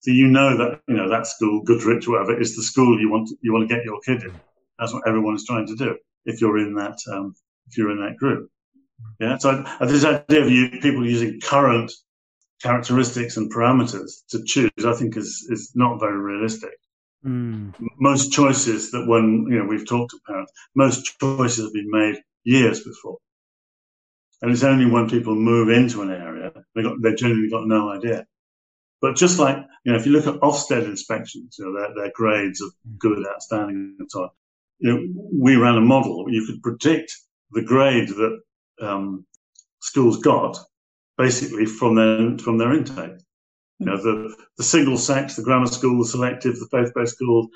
[0.00, 3.28] So you know that you know that school, Goodrich, whatever, is the school you want
[3.28, 4.32] to, you want to get your kid in.
[4.78, 5.96] That's what everyone is trying to do.
[6.26, 7.34] If you're in that um,
[7.66, 8.50] if you're in that group,
[9.20, 9.38] yeah.
[9.38, 11.90] So this idea of you, people using current
[12.62, 16.72] characteristics and parameters to choose, I think is, is not very realistic.
[17.24, 17.74] Mm.
[17.98, 22.16] Most choices that when you know we've talked to parents, most choices have been made
[22.44, 23.18] years before,
[24.42, 27.90] and it's only when people move into an area they got they generally got no
[27.90, 28.26] idea.
[29.00, 32.12] But just like you know, if you look at Ofsted inspections, you know their, their
[32.14, 34.30] grades of good, outstanding, and so on.
[34.78, 36.26] You know, we ran a model.
[36.28, 37.14] You could predict
[37.52, 38.40] the grade that
[38.80, 39.26] um,
[39.80, 40.58] schools got
[41.16, 43.20] basically from their from their intake.
[43.78, 47.48] You know, the, the single sex, the grammar school, the selective, the faith-based schools,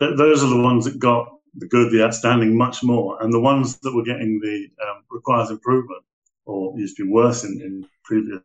[0.00, 3.22] th- those are the ones that got the good, the outstanding much more.
[3.22, 6.04] And the ones that were getting the um, requires improvement
[6.44, 8.42] or used to be worse in, in previous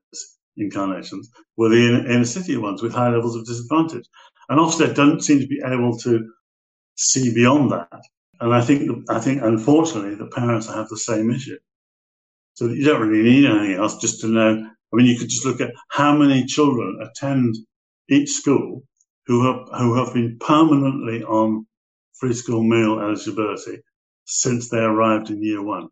[0.58, 4.06] incarnations were the inner, inner city ones with high levels of disadvantage.
[4.50, 6.30] And Ofsted don't seem to be able to
[6.96, 8.02] see beyond that.
[8.40, 11.58] And I think, I think, unfortunately, the parents have the same issue.
[12.54, 15.46] So you don't really need anything else just to know I mean, you could just
[15.46, 17.56] look at how many children attend
[18.10, 18.84] each school
[19.26, 21.68] who have, who have been permanently on
[22.14, 23.82] free school meal eligibility
[24.26, 25.90] since they arrived in year one.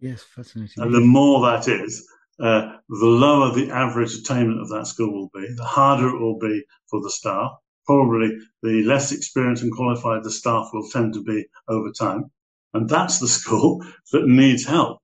[0.00, 0.82] Yes, fascinating.
[0.82, 2.06] And the more that is,
[2.40, 6.38] uh, the lower the average attainment of that school will be, the harder it will
[6.38, 7.52] be for the staff.
[7.86, 12.30] Probably the less experienced and qualified the staff will tend to be over time.
[12.72, 14.98] And that's the school that needs help.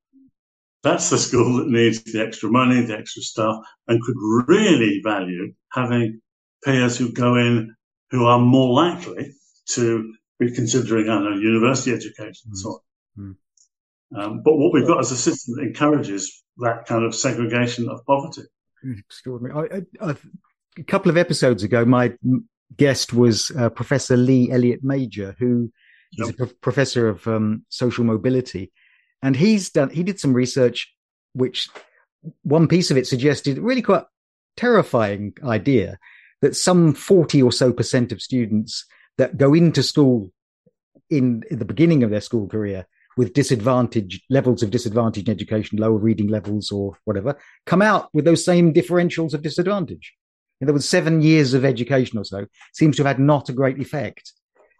[0.82, 4.16] That's the school that needs the extra money, the extra staff, and could
[4.48, 6.20] really value having
[6.64, 7.74] peers who go in
[8.10, 9.34] who are more likely
[9.74, 12.78] to be considering, I know, university education and so on.
[13.18, 13.36] Mm.
[14.16, 18.04] Um, but what we've got as a system that encourages that kind of segregation of
[18.06, 18.42] poverty.
[18.98, 19.70] Extraordinary.
[20.00, 20.16] I, I,
[20.78, 22.12] a couple of episodes ago, my
[22.76, 25.70] guest was uh, Professor Lee Elliott Major, who
[26.12, 26.24] yep.
[26.24, 28.72] is a pro- professor of um, social mobility
[29.22, 30.92] and he's done, he did some research,
[31.34, 31.68] which
[32.42, 34.04] one piece of it suggested really quite
[34.56, 35.98] terrifying idea
[36.42, 38.86] that some 40 or so percent of students
[39.18, 40.32] that go into school
[41.10, 42.86] in, in the beginning of their school career
[43.20, 48.24] with disadvantage levels of disadvantage in education, lower reading levels or whatever, come out with
[48.24, 50.14] those same differentials of disadvantage.
[50.58, 53.52] In other words, seven years of education or so seems to have had not a
[53.52, 54.32] great effect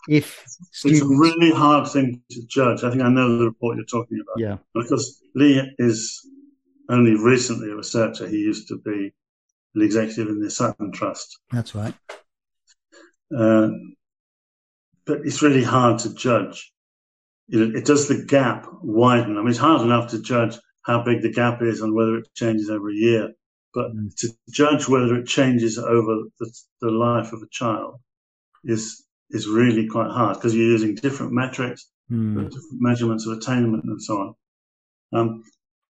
[0.09, 1.03] if students...
[1.03, 2.83] it's a really hard thing to judge.
[2.83, 4.39] I think I know the report you're talking about.
[4.39, 6.27] Yeah, because Lee is
[6.89, 8.27] only recently a researcher.
[8.27, 9.13] He used to be
[9.75, 11.41] an executive in the Sutton Trust.
[11.53, 11.93] That's right.
[13.37, 13.69] Uh,
[15.05, 16.73] but it's really hard to judge.
[17.59, 19.37] Know, it does the gap widen.
[19.37, 22.29] I mean, it's hard enough to judge how big the gap is and whether it
[22.35, 23.33] changes every year.
[23.75, 24.15] But mm.
[24.17, 28.01] to judge whether it changes over the, the life of a child
[28.65, 32.35] is is really quite hard because you're using different metrics, mm.
[32.45, 34.35] different measurements of attainment and so on.
[35.13, 35.45] Um,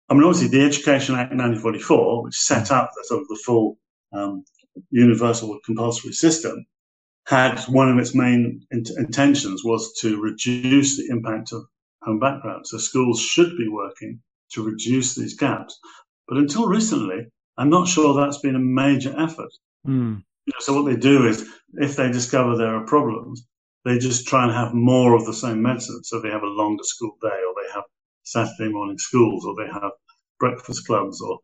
[0.10, 3.78] I mean, obviously, the Education Act 1944, which set up the sort of the full
[4.13, 4.46] um,
[4.91, 6.65] universal compulsory system,
[7.25, 11.65] had one of its main int- intentions was to reduce the impact of
[12.03, 12.67] home background.
[12.67, 15.79] So schools should be working to reduce these gaps.
[16.27, 19.51] But until recently, I'm not sure that's been a major effort.
[19.88, 20.23] Mm.
[20.45, 23.47] You know, so what they do is, if they discover there are problems,
[23.83, 26.03] they just try and have more of the same medicine.
[26.03, 27.83] So they have a longer school day, or they have
[28.23, 29.91] Saturday morning schools, or they have
[30.39, 31.39] breakfast clubs, or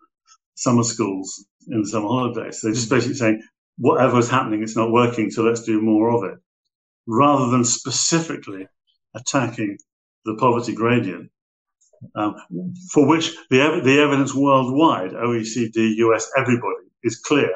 [0.56, 2.62] summer schools in the summer holidays.
[2.62, 3.42] So they're just basically saying,
[3.78, 6.40] whatever's happening, it's not working, so let's do more of it,
[7.08, 8.68] rather than specifically
[9.16, 9.78] attacking
[10.26, 11.30] the poverty gradient,
[12.16, 12.36] um,
[12.92, 17.52] for which the, the evidence worldwide, OECD, US, everybody, is clear.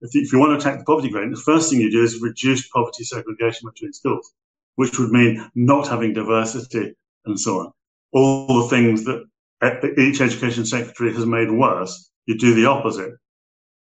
[0.00, 2.20] If if you want to attack the poverty gradient, the first thing you do is
[2.20, 4.32] reduce poverty segregation between schools,
[4.76, 7.72] which would mean not having diversity and so on.
[8.12, 9.24] All the things that
[9.98, 13.14] each education secretary has made worse, you do the opposite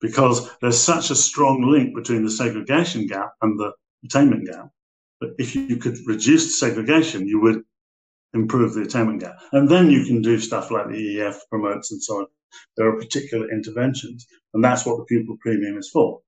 [0.00, 3.72] because there's such a strong link between the segregation gap and the
[4.04, 4.68] attainment gap.
[5.20, 7.62] But if you could reduce segregation, you would
[8.34, 9.36] improve the attainment gap.
[9.52, 12.26] And then you can do stuff like the EEF promotes and so on
[12.76, 16.20] there are particular interventions, and that's what the pupil premium is for.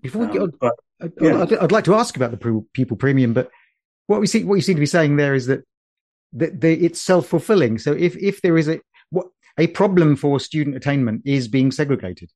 [0.00, 1.42] Before um, get but, I'd, yeah.
[1.42, 3.50] I'd, I'd, like to ask about the pupil premium, but
[4.06, 5.64] what we see, what you seem to be saying there is that
[6.34, 7.78] that the, it's self fulfilling.
[7.78, 8.80] So if if there is a
[9.10, 9.26] what
[9.58, 12.30] a problem for student attainment is being segregated,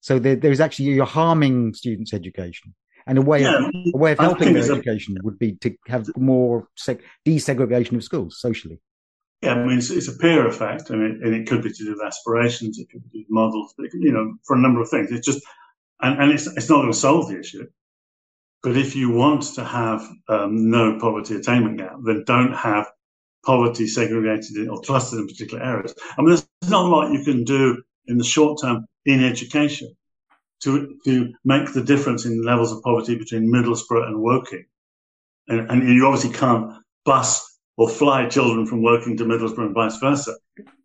[0.00, 2.74] so there, there is actually you're harming students' education.
[3.06, 5.74] And a way yeah, of a way of helping their education a, would be to
[5.88, 8.78] have more seg- desegregation of schools socially.
[9.42, 11.84] Yeah, I mean, it's, it's a peer effect, and it, and it could be to
[11.84, 14.54] do with aspirations, it could be to do with models, but could, you know, for
[14.54, 15.10] a number of things.
[15.10, 15.42] It's just,
[16.02, 17.66] and, and it's, it's not going to solve the issue.
[18.62, 22.86] But if you want to have um, no poverty attainment gap, then don't have
[23.44, 25.94] poverty segregated or clustered in particular areas.
[26.18, 29.94] I mean, there's not a lot you can do in the short term in education
[30.62, 34.66] to, to make the difference in levels of poverty between Middlesbrough and Woking.
[35.48, 36.72] And, and you obviously can't
[37.04, 40.34] bus or fly children from Woking to Middlesbrough and vice versa.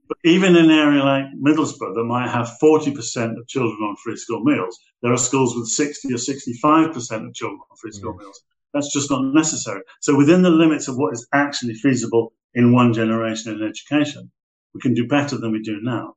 [0.07, 4.15] But even in an area like Middlesbrough that might have 40% of children on free
[4.15, 8.19] school meals, there are schools with 60 or 65% of children on free school mm.
[8.19, 8.41] meals.
[8.73, 9.81] That's just not necessary.
[10.01, 14.31] So within the limits of what is actually feasible in one generation in education,
[14.73, 16.15] we can do better than we do now.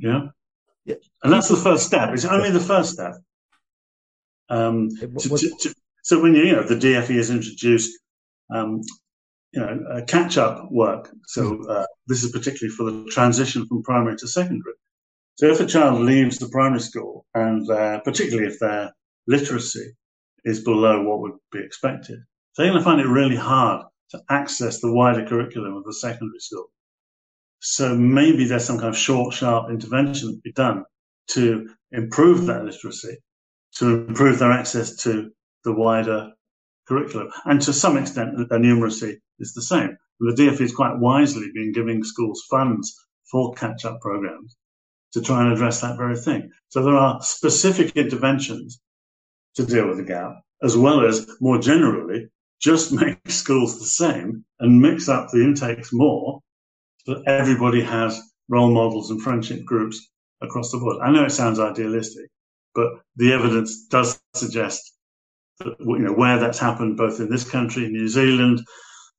[0.00, 0.28] Yeah.
[0.84, 0.96] Yeah.
[1.22, 2.10] And that's the first step.
[2.12, 3.14] It's only the first step.
[4.48, 7.96] Um, to, to, to, so when you, you know the DFE has introduced
[8.52, 8.80] um,
[9.52, 11.10] you know, uh, catch up work.
[11.26, 11.62] So hmm.
[11.68, 14.74] uh, this is particularly for the transition from primary to secondary.
[15.36, 18.92] So if a child leaves the primary school and uh, particularly if their
[19.26, 19.92] literacy
[20.44, 22.18] is below what would be expected,
[22.56, 26.40] they're going to find it really hard to access the wider curriculum of the secondary
[26.40, 26.70] school.
[27.60, 30.84] So maybe there's some kind of short, sharp intervention to be done
[31.32, 33.18] to improve that literacy,
[33.76, 35.30] to improve their access to
[35.64, 36.32] the wider
[36.88, 37.30] curriculum.
[37.44, 39.96] And to some extent, their numeracy is the same.
[40.20, 42.94] And the DFE has quite wisely been giving schools funds
[43.30, 44.56] for catch up programs
[45.12, 46.50] to try and address that very thing.
[46.68, 48.80] So there are specific interventions
[49.56, 50.32] to deal with the gap,
[50.62, 52.28] as well as more generally,
[52.60, 56.40] just make schools the same and mix up the intakes more
[57.04, 60.08] so that everybody has role models and friendship groups
[60.42, 60.98] across the board.
[61.02, 62.26] I know it sounds idealistic,
[62.74, 64.94] but the evidence does suggest
[65.58, 68.60] that you know, where that's happened, both in this country, New Zealand,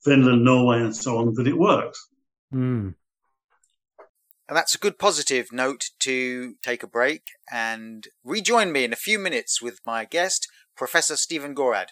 [0.04, 2.08] Finland, Norway, and so on, that it works.
[2.54, 2.96] Mm.
[4.48, 8.98] And that's a good positive note to take a break and rejoin me in a
[8.98, 11.92] few minutes with my guest, Professor Stephen Gorard.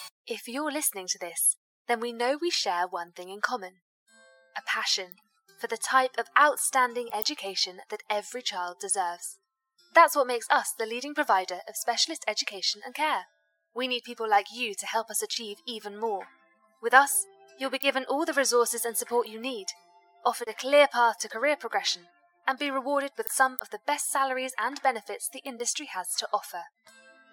[0.27, 1.57] If you're listening to this,
[1.87, 3.73] then we know we share one thing in common
[4.57, 5.15] a passion
[5.59, 9.37] for the type of outstanding education that every child deserves.
[9.95, 13.25] That's what makes us the leading provider of specialist education and care.
[13.73, 16.23] We need people like you to help us achieve even more.
[16.81, 17.25] With us,
[17.57, 19.67] you'll be given all the resources and support you need,
[20.25, 22.03] offered a clear path to career progression,
[22.47, 26.27] and be rewarded with some of the best salaries and benefits the industry has to
[26.33, 26.63] offer.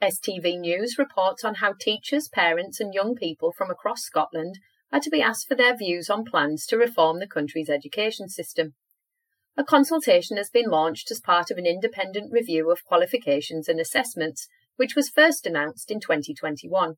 [0.00, 4.60] STV News reports on how teachers, parents, and young people from across Scotland
[4.92, 8.74] are to be asked for their views on plans to reform the country's education system.
[9.56, 14.46] A consultation has been launched as part of an independent review of qualifications and assessments,
[14.76, 16.94] which was first announced in 2021.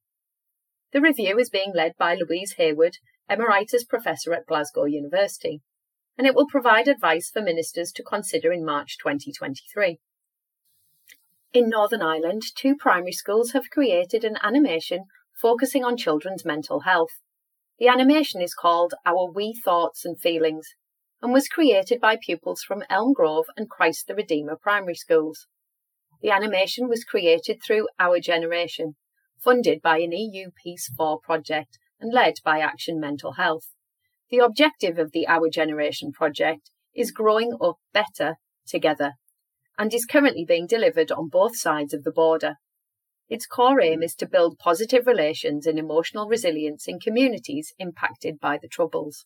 [0.93, 2.99] The review is being led by Louise Hayward,
[3.31, 5.63] Emeritus Professor at Glasgow University,
[6.19, 10.01] and it will provide advice for ministers to consider in March 2023.
[11.53, 17.19] In Northern Ireland, two primary schools have created an animation focusing on children's mental health.
[17.81, 20.69] The animation is called Our Wee Thoughts and Feelings
[21.21, 25.49] and was created by pupils from Elm Grove and Christ the Redeemer primary schools.
[26.23, 28.95] The animation was created through Our Generation,
[29.43, 33.73] funded by an EU Peace 4 project and led by Action Mental Health.
[34.31, 38.37] The objective of the Our Generation project is growing up better
[38.69, 39.15] together
[39.81, 42.57] and is currently being delivered on both sides of the border.
[43.31, 48.59] Its core aim is to build positive relations and emotional resilience in communities impacted by
[48.61, 49.25] the Troubles.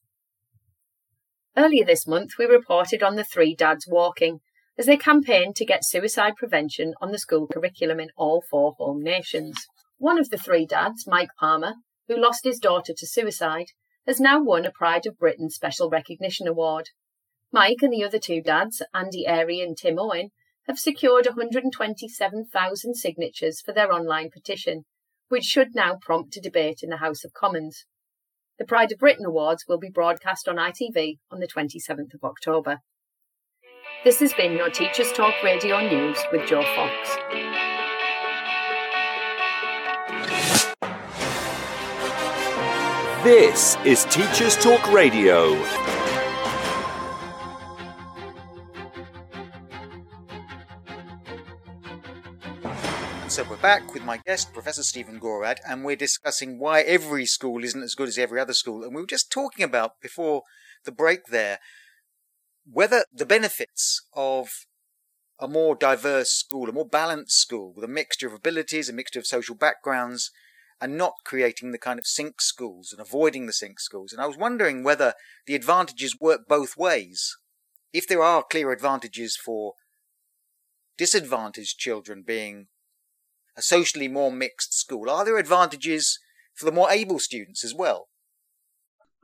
[1.57, 4.39] Earlier this month, we reported on the three dads walking
[4.79, 9.03] as they campaigned to get suicide prevention on the school curriculum in all four home
[9.03, 9.67] nations.
[9.99, 11.75] One of the three dads, Mike Palmer,
[12.07, 13.67] who lost his daughter to suicide,
[14.07, 16.91] has now won a Pride of Britain Special Recognition Award.
[17.51, 20.31] Mike and the other two dads, Andy Airey and Tim Owen,
[20.67, 24.85] have secured 127,000 signatures for their online petition,
[25.29, 27.85] which should now prompt a debate in the House of Commons.
[28.59, 32.79] The Pride of Britain Awards will be broadcast on ITV on the 27th of October.
[34.05, 37.17] This has been your Teachers Talk Radio News with Joe Fox.
[43.25, 45.55] This is Teachers Talk Radio.
[53.35, 57.65] So we're back with my guest, Professor Stephen Gorard, and we're discussing why every school
[57.65, 58.85] isn't as good as every other school.
[58.85, 60.45] And we were just talking about before
[60.85, 61.59] the break there
[62.65, 64.67] whether the benefits of
[65.41, 69.19] a more diverse school, a more balanced school with a mixture of abilities, a mixture
[69.19, 70.31] of social backgrounds,
[70.81, 74.13] and not creating the kind of sink schools and avoiding the sink schools.
[74.13, 75.13] And I was wondering whether
[75.49, 77.37] the advantages work both ways.
[77.93, 79.73] If there are clear advantages for
[80.97, 82.69] disadvantaged children being
[83.57, 85.09] a socially more mixed school?
[85.11, 86.19] Are there advantages
[86.55, 88.09] for the more able students as well?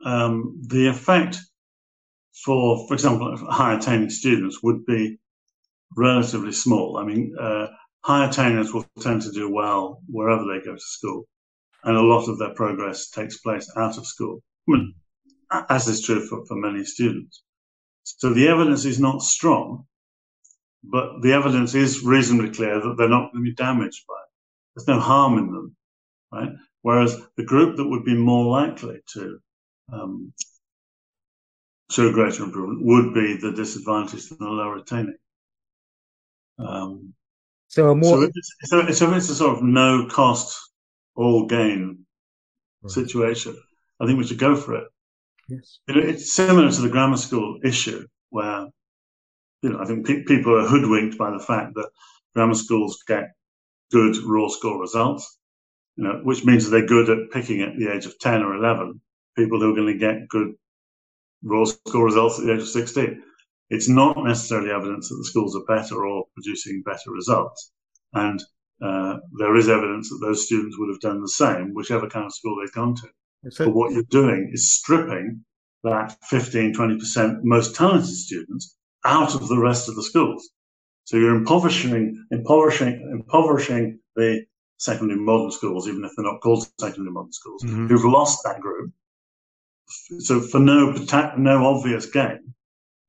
[0.03, 1.37] Um, the effect
[2.43, 5.19] for, for example, high attaining students would be
[5.95, 6.97] relatively small.
[6.97, 7.67] I mean, uh,
[8.03, 11.27] high attainers will tend to do well wherever they go to school,
[11.83, 14.41] and a lot of their progress takes place out of school,
[15.69, 17.43] as is true for, for many students.
[18.03, 19.85] So the evidence is not strong,
[20.83, 24.20] but the evidence is reasonably clear that they're not going to be damaged by.
[24.75, 25.75] There's no harm in them,
[26.31, 26.51] right?
[26.81, 29.39] Whereas the group that would be more likely to
[29.91, 30.33] um,
[31.91, 35.17] show greater improvement would be the disadvantaged and the lower attaining.
[36.57, 37.13] Um,
[37.67, 38.17] so more.
[38.17, 40.57] So it's, so, so it's a sort of no cost,
[41.15, 42.05] all gain
[42.81, 42.91] right.
[42.91, 43.57] situation.
[43.99, 44.87] I think we should go for it.
[45.49, 45.79] Yes.
[45.87, 48.67] it's similar to the grammar school issue where
[49.61, 51.89] you know, I think pe- people are hoodwinked by the fact that
[52.33, 53.31] grammar schools get
[53.91, 55.37] good raw score results,
[55.95, 58.99] you know, which means they're good at picking at the age of 10 or 11
[59.37, 60.53] people who are going to get good
[61.43, 63.23] raw score results at the age of 16.
[63.69, 67.71] It's not necessarily evidence that the schools are better or producing better results.
[68.13, 68.41] And
[68.83, 72.33] uh, there is evidence that those students would have done the same, whichever kind of
[72.33, 73.07] school they've gone to.
[73.49, 75.45] So, but what you're doing is stripping
[75.83, 78.75] that 15, 20% most talented students
[79.05, 80.49] out of the rest of the schools.
[81.11, 84.45] So you're impoverishing, impoverishing, impoverishing the
[84.77, 87.87] secondary modern schools, even if they're not called secondary modern schools, mm-hmm.
[87.87, 88.93] who've lost that group.
[90.19, 90.95] So for no
[91.37, 92.53] no obvious gain,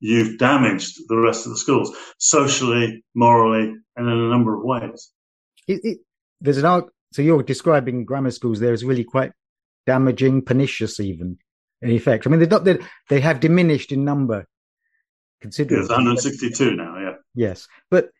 [0.00, 5.12] you've damaged the rest of the schools socially, morally, and in a number of ways.
[5.68, 5.98] It, it,
[6.40, 6.92] there's an arc.
[7.12, 9.30] So you're describing grammar schools there as really quite
[9.86, 11.38] damaging, pernicious, even
[11.80, 12.26] in effect.
[12.26, 14.48] I mean, they're not, they're, they have diminished in number
[15.42, 15.84] considerably.
[15.84, 17.01] It's 162 now, yeah.
[17.35, 18.11] Yes, but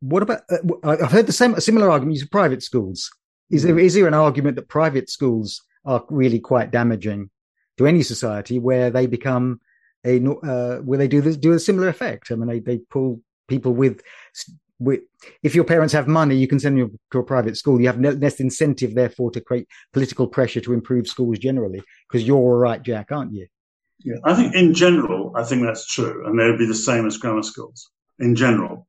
[0.00, 0.42] what about?
[0.50, 3.10] Uh, I've heard the same a similar argument for private schools.
[3.50, 7.30] Is there is there an argument that private schools are really quite damaging
[7.78, 9.60] to any society where they become
[10.04, 12.30] a uh, where they do this, do a similar effect?
[12.30, 14.02] I mean, they they pull people with
[14.78, 15.00] with,
[15.42, 17.80] if your parents have money, you can send them to a private school.
[17.80, 22.36] You have less incentive, therefore, to create political pressure to improve schools generally, because you're
[22.36, 23.46] all right, Jack, aren't you?
[24.00, 27.06] Yeah, I think in general, I think that's true, and they would be the same
[27.06, 28.86] as grammar schools in general.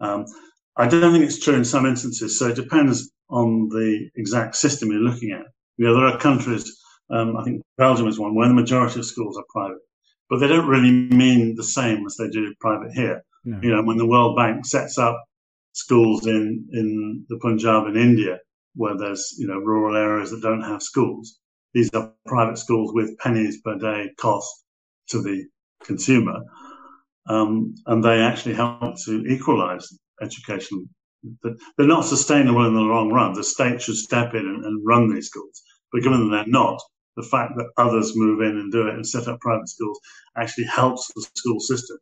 [0.00, 0.26] Um,
[0.76, 4.90] I don't think it's true in some instances, so it depends on the exact system
[4.90, 5.46] you're looking at.
[5.76, 6.76] You know, there are countries,
[7.10, 9.78] um, I think Belgium is one, where the majority of schools are private,
[10.28, 13.22] but they don't really mean the same as they do private here.
[13.44, 13.58] No.
[13.62, 15.22] You know, when the World Bank sets up
[15.72, 18.38] schools in, in the Punjab in India,
[18.74, 21.38] where there's, you know, rural areas that don't have schools,
[21.74, 24.64] these are private schools with pennies per day cost
[25.08, 25.46] to the
[25.84, 26.40] consumer.
[27.26, 29.88] Um, and they actually help to equalize
[30.20, 30.88] education.
[31.42, 33.32] They're not sustainable in the long run.
[33.32, 35.62] The state should step in and, and run these schools.
[35.92, 36.80] But given that they're not,
[37.16, 40.00] the fact that others move in and do it and set up private schools
[40.36, 41.98] actually helps the school system.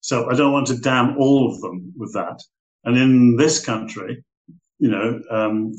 [0.00, 2.42] So I don't want to damn all of them with that.
[2.84, 4.24] And in this country,
[4.78, 5.72] you know, um,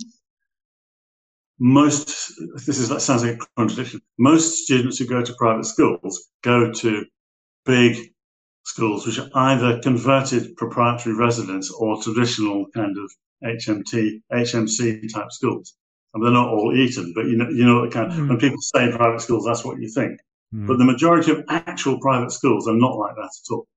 [1.59, 2.33] most
[2.65, 4.01] this is that sounds like a contradiction.
[4.17, 7.05] Most students who go to private schools go to
[7.65, 8.11] big
[8.63, 13.11] schools which are either converted proprietary residence or traditional kind of
[13.43, 15.75] HMT HMC type schools.
[16.13, 18.29] And they're not all Eton, but you know you know kind of, mm.
[18.29, 20.19] when people say private schools, that's what you think.
[20.53, 20.65] Mm.
[20.65, 23.67] But the majority of actual private schools are not like that at all.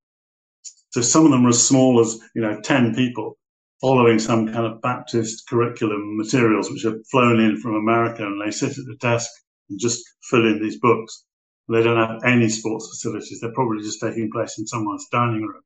[0.91, 3.37] So some of them are as small as you know ten people
[3.83, 8.53] following some kind of Baptist curriculum materials which are flown in from America and they
[8.53, 9.29] sit at the desk
[9.69, 11.25] and just fill in these books.
[11.69, 13.41] They don't have any sports facilities.
[13.41, 15.63] They're probably just taking place in someone's dining room.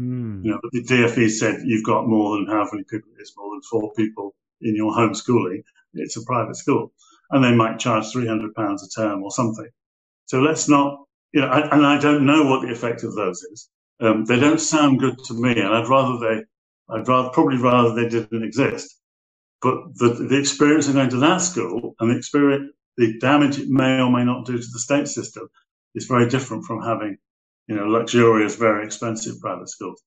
[0.00, 0.44] Mm.
[0.44, 3.54] You know, but the DFE said you've got more than how many people it's more
[3.54, 5.62] than four people in your homeschooling.
[5.92, 6.92] It's a private school.
[7.30, 9.68] And they might charge £300 a term or something.
[10.24, 11.00] So let's not,
[11.32, 13.68] you know, I, and I don't know what the effect of those is.
[14.00, 16.44] Um, they don't sound good to me, and I'd rather they
[16.90, 18.96] I'd rather, probably rather they didn't exist.
[19.60, 23.68] But the, the experience of going to that school and the experience, the damage it
[23.68, 25.48] may or may not do to the state system
[25.94, 27.16] is very different from having,
[27.66, 30.02] you know, luxurious, very expensive private schools,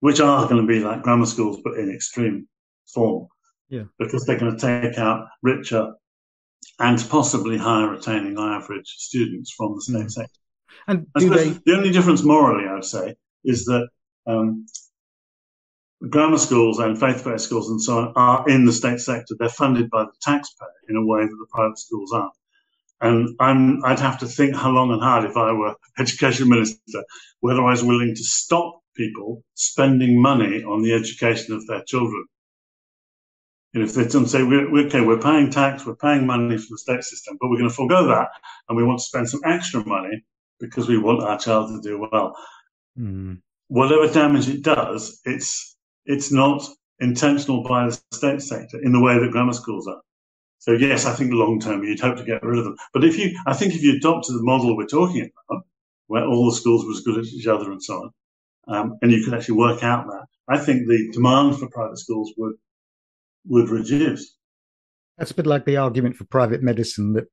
[0.00, 2.48] which are going to be like grammar schools, but in extreme
[2.92, 3.28] form.
[3.68, 3.84] Yeah.
[3.98, 5.92] Because they're going to take out richer
[6.78, 10.10] and possibly higher retaining average students from the state mm.
[10.10, 10.40] sector.
[10.86, 11.50] And they...
[11.50, 13.88] the only difference morally, I would say, is that
[14.26, 14.66] um,
[16.08, 19.34] grammar schools and faith-based schools and so on are in the state sector.
[19.38, 22.32] They're funded by the taxpayer in a way that the private schools aren't.
[23.00, 27.04] And I'm, I'd have to think how long and hard if I were education minister,
[27.40, 32.24] whether I was willing to stop people spending money on the education of their children.
[33.74, 36.68] And if they don't say, we're, we're, okay, we're paying tax, we're paying money for
[36.70, 38.28] the state system, but we're going to forego that
[38.68, 40.24] and we want to spend some extra money
[40.58, 42.36] because we want our child to do well.
[42.98, 43.40] Mm.
[43.68, 45.76] Whatever damage it does, it's
[46.08, 46.66] it's not
[46.98, 50.00] intentional by the state sector in the way that grammar schools are.
[50.58, 52.76] So yes, I think long term you'd hope to get rid of them.
[52.92, 55.62] But if you, I think if you adopted the model we're talking about,
[56.08, 58.10] where all the schools were as good as each other and so on,
[58.74, 62.32] um, and you could actually work out that, I think the demand for private schools
[62.36, 62.54] would
[63.46, 64.34] would reduce.
[65.16, 67.26] That's a bit like the argument for private medicine that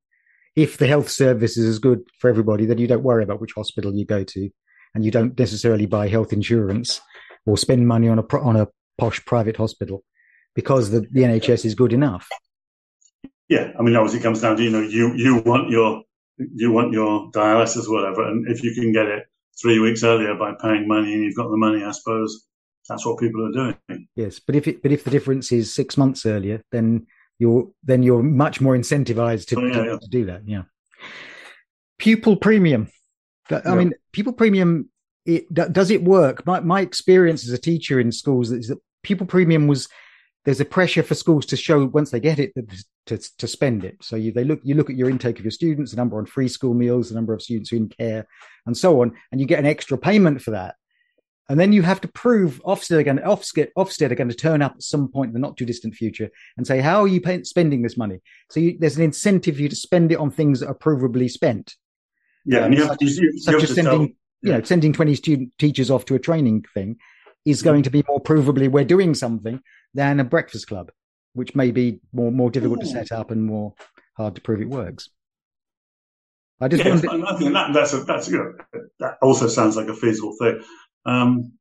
[0.55, 3.53] if the health service is as good for everybody, then you don't worry about which
[3.53, 4.49] hospital you go to,
[4.93, 7.01] and you don't necessarily buy health insurance
[7.45, 8.67] or spend money on a on a
[8.97, 10.03] posh private hospital
[10.55, 12.27] because the, the NHS is good enough.
[13.49, 16.03] Yeah, I mean, obviously, it comes down to you know you you want your
[16.37, 19.25] you want your dialysis, whatever, and if you can get it
[19.61, 22.47] three weeks earlier by paying money, and you've got the money, I suppose
[22.89, 24.07] that's what people are doing.
[24.15, 27.05] Yes, but if it, but if the difference is six months earlier, then
[27.37, 29.97] you're then you're much more incentivized to, oh, yeah, to, yeah.
[29.97, 30.41] to do that.
[30.47, 30.63] Yeah.
[31.99, 32.89] Pupil premium.
[33.49, 33.75] I yeah.
[33.75, 34.89] mean, pupil premium
[35.25, 36.45] it does it work?
[36.45, 39.87] My my experience as a teacher in schools is that pupil premium was
[40.45, 42.53] there's a pressure for schools to show once they get it
[43.07, 43.97] to, to spend it.
[44.01, 46.25] So you they look you look at your intake of your students, the number on
[46.25, 48.27] free school meals, the number of students who in care,
[48.65, 50.75] and so on, and you get an extra payment for that.
[51.47, 54.35] And then you have to prove Ofsted are going to, Ofsted, Ofsted are going to
[54.35, 57.07] turn up at some point in the not too distant future and say, how are
[57.07, 58.19] you pay, spending this money?
[58.49, 61.29] So you, there's an incentive for you to spend it on things that are provably
[61.29, 61.75] spent.
[62.45, 64.15] Yeah, and you have, such, you, you such as sending
[64.45, 66.97] you know, sending 20 student teachers off to a training thing
[67.45, 69.59] is going to be more provably we're doing something
[69.93, 70.91] than a breakfast club,
[71.33, 72.83] which may be more more difficult Ooh.
[72.83, 73.73] to set up and more
[74.17, 75.09] hard to prove it works.
[76.61, 78.61] I just yeah, I think that, that's a, that's good.
[78.99, 80.61] That also sounds like a feasible thing.
[81.05, 81.53] Um,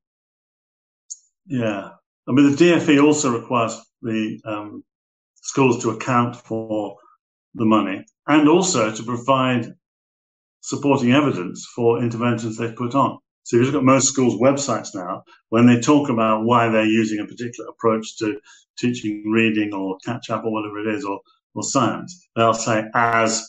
[1.47, 1.91] yeah,
[2.29, 4.85] I mean the DFE also requires the um,
[5.37, 6.97] schools to account for
[7.55, 9.75] the money and also to provide
[10.65, 13.19] supporting evidence for interventions they've put on.
[13.43, 16.87] So if you look at most schools' websites now, when they talk about why they're
[16.87, 18.41] using a particular approach to
[18.79, 21.21] teaching reading or catch up or whatever it is, or,
[21.55, 23.47] or science, they'll say as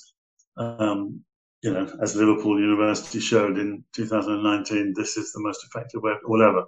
[0.58, 1.22] um,
[1.62, 6.66] you know, as Liverpool University showed in 2019, this is the most effective way, whatever.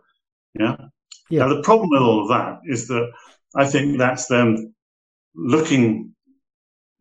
[0.58, 0.78] Yeah?
[1.30, 1.46] yeah.
[1.46, 3.12] Now the problem with all of that is that
[3.54, 4.74] I think that's them
[5.36, 6.16] looking,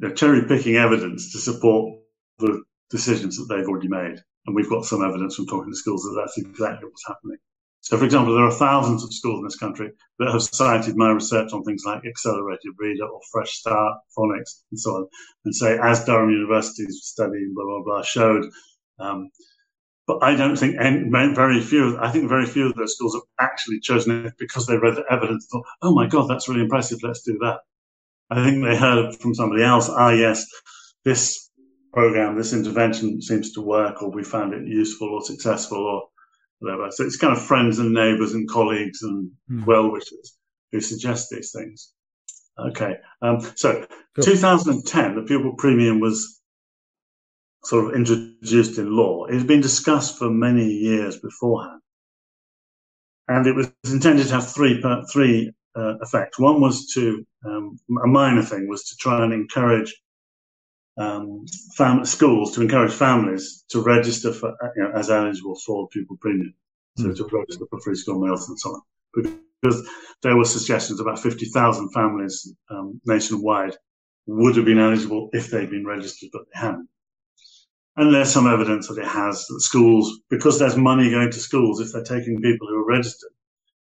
[0.00, 2.00] you know, cherry picking evidence to support
[2.40, 4.18] the decisions that they've already made.
[4.46, 7.38] And we've got some evidence from talking to schools that that's exactly what's happening.
[7.80, 11.10] So, for example, there are thousands of schools in this country that have cited my
[11.10, 15.06] research on things like accelerated reader or fresh start, phonics, and so on,
[15.44, 18.46] and say, as Durham University's study, blah, blah, blah, showed.
[18.98, 19.30] Um,
[20.06, 23.22] but I don't think any, very few, I think very few of those schools have
[23.38, 26.62] actually chosen it because they read the evidence and thought, oh my God, that's really
[26.62, 27.58] impressive, let's do that.
[28.30, 30.44] I think they heard from somebody else, ah, yes,
[31.04, 31.45] this
[31.96, 36.02] program, this intervention seems to work, or we found it useful or successful, or
[36.58, 36.90] whatever.
[36.90, 39.64] So it's kind of friends and neighbours and colleagues and mm.
[39.66, 40.36] well wishers
[40.72, 41.94] who suggest these things.
[42.58, 44.24] Okay, um, so cool.
[44.24, 46.42] 2010, the pupil premium was
[47.64, 49.24] sort of introduced in law.
[49.24, 51.80] It had been discussed for many years beforehand,
[53.28, 56.38] and it was intended to have three three uh, effects.
[56.38, 59.94] One was to um, a minor thing was to try and encourage
[60.98, 61.44] um,
[61.76, 66.54] fam- schools to encourage families to register for you know, as eligible for pupil premium,
[66.96, 67.16] so mm.
[67.16, 68.82] to register for free school meals and so on.
[69.62, 69.88] Because
[70.22, 73.76] there were suggestions about 50,000 families um, nationwide
[74.26, 76.88] would have been eligible if they'd been registered, but they hadn't.
[77.96, 81.80] And there's some evidence that it has that schools, because there's money going to schools
[81.80, 83.30] if they're taking people who are registered,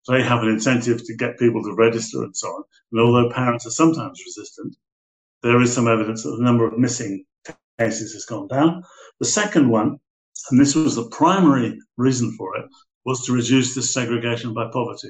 [0.07, 2.63] they have an incentive to get people to register and so on.
[2.91, 4.75] And although parents are sometimes resistant,
[5.43, 7.25] there is some evidence that the number of missing
[7.79, 8.83] cases has gone down.
[9.19, 9.99] The second one,
[10.51, 12.65] and this was the primary reason for it,
[13.05, 15.09] was to reduce this segregation by poverty.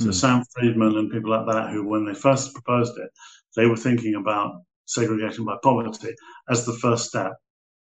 [0.00, 0.14] So mm.
[0.14, 3.10] Sam Freedman and people like that, who when they first proposed it,
[3.56, 6.14] they were thinking about segregation by poverty
[6.50, 7.32] as the first step.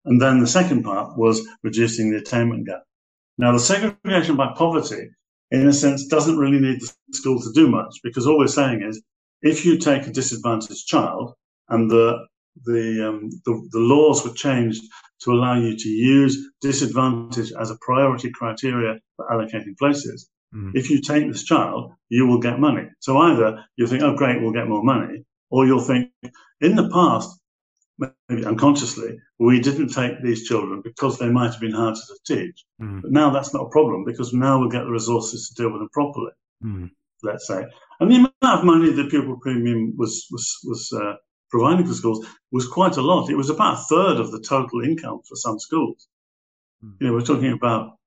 [0.05, 2.83] And then the second part was reducing the attainment gap.
[3.37, 5.09] Now, the segregation by poverty,
[5.51, 8.81] in a sense, doesn't really need the school to do much because all we're saying
[8.83, 9.01] is
[9.41, 11.33] if you take a disadvantaged child
[11.69, 12.25] and the
[12.63, 14.81] the, um, the, the laws were changed
[15.19, 20.29] to allow you to use disadvantage as a priority criteria for allocating places.
[20.53, 20.71] Mm.
[20.73, 22.87] If you take this child, you will get money.
[22.99, 26.11] So either you think, oh great, we'll get more money, or you'll think,
[26.61, 27.39] in the past,
[28.29, 32.63] maybe unconsciously, we didn't take these children because they might have been harder to teach.
[32.81, 33.01] Mm.
[33.01, 35.81] But now that's not a problem because now we'll get the resources to deal with
[35.81, 36.31] them properly.
[36.63, 36.91] Mm.
[37.23, 37.65] Let's say,
[37.99, 41.15] and the amount of money the pupil premium was was was uh,
[41.49, 43.29] providing for schools was quite a lot.
[43.29, 46.07] It was about a third of the total income for some schools.
[46.83, 46.95] Mm.
[46.99, 47.97] You know, we're talking about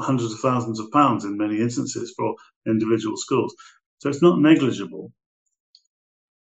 [0.00, 2.34] hundreds of thousands of pounds in many instances for
[2.66, 3.54] individual schools.
[3.98, 5.12] So it's not negligible.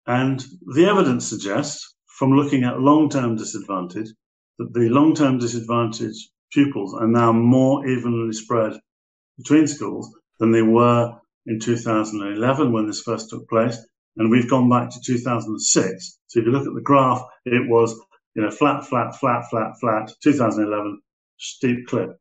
[0.07, 0.45] And
[0.75, 4.09] the evidence suggests, from looking at long-term disadvantage,
[4.59, 8.79] that the long-term disadvantage pupils are now more evenly spread
[9.39, 13.79] between schools than they were in 2011 when this first took place,
[14.17, 16.19] and we've gone back to 2006.
[16.27, 17.99] So if you look at the graph, it was
[18.35, 20.13] you know flat, flat, flat, flat, flat.
[20.23, 21.01] 2011
[21.39, 22.17] steep clip.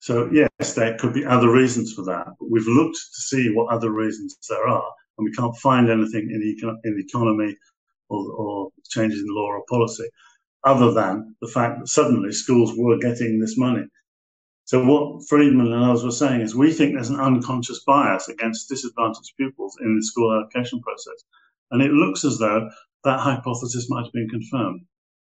[0.00, 3.72] So yes, there could be other reasons for that, but we've looked to see what
[3.72, 7.54] other reasons there are, and we can't find anything in the, in the economy
[8.08, 10.08] or, or changes in law or policy,
[10.64, 13.84] other than the fact that suddenly schools were getting this money.
[14.64, 18.68] So what Freedman and others were saying is we think there's an unconscious bias against
[18.68, 21.24] disadvantaged pupils in the school allocation process.
[21.70, 22.68] And it looks as though
[23.04, 24.82] that hypothesis might have been confirmed.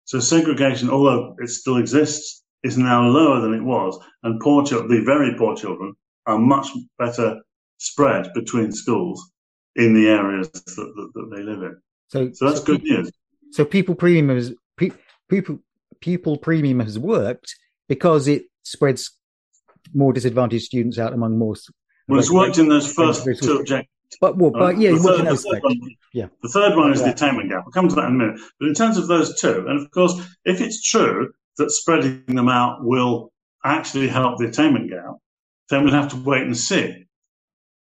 [0.06, 3.98] So segregation, although it still exists, is now lower than it was.
[4.24, 5.94] And poor children, the very poor children,
[6.28, 6.68] are much
[7.00, 7.42] better
[7.78, 9.32] spread between schools
[9.76, 11.78] in the areas that, that, that they live in.
[12.10, 13.12] So, so that's so good people, news.
[13.52, 15.60] So pupil premium has pupil
[16.02, 17.56] pupil premium has worked
[17.88, 19.18] because it spreads
[19.94, 21.56] more disadvantaged students out among more.
[22.08, 23.90] Well, it's worked in those first two objectives.
[24.20, 25.80] But, well, but yeah, uh, the third, the third one,
[26.14, 26.28] yeah.
[26.44, 27.06] The third one is yeah.
[27.06, 27.64] the attainment gap.
[27.66, 28.42] We'll come to that in a minute.
[28.60, 30.14] But in terms of those two, and of course,
[30.44, 33.32] if it's true that spreading them out will
[33.64, 35.16] actually help the attainment gap,
[35.70, 37.06] then we'll have to wait and see.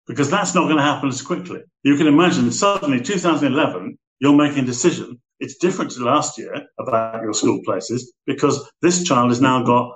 [0.07, 1.63] Because that's not going to happen as quickly.
[1.83, 5.21] You can imagine suddenly 2011, you're making a decision.
[5.41, 9.93] It's different to last year about your school places because this child has now got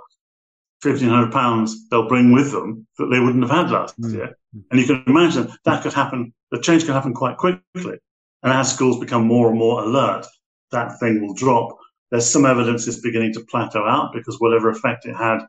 [0.85, 4.13] fifteen hundred pounds they'll bring with them that they wouldn't have had last mm.
[4.13, 4.39] year.
[4.71, 6.33] And you can imagine that could happen.
[6.53, 7.99] The change can happen quite quickly.
[8.43, 10.27] And as schools become more and more alert,
[10.71, 11.77] that thing will drop.
[12.11, 15.41] There's some evidence it's beginning to plateau out because whatever effect it had,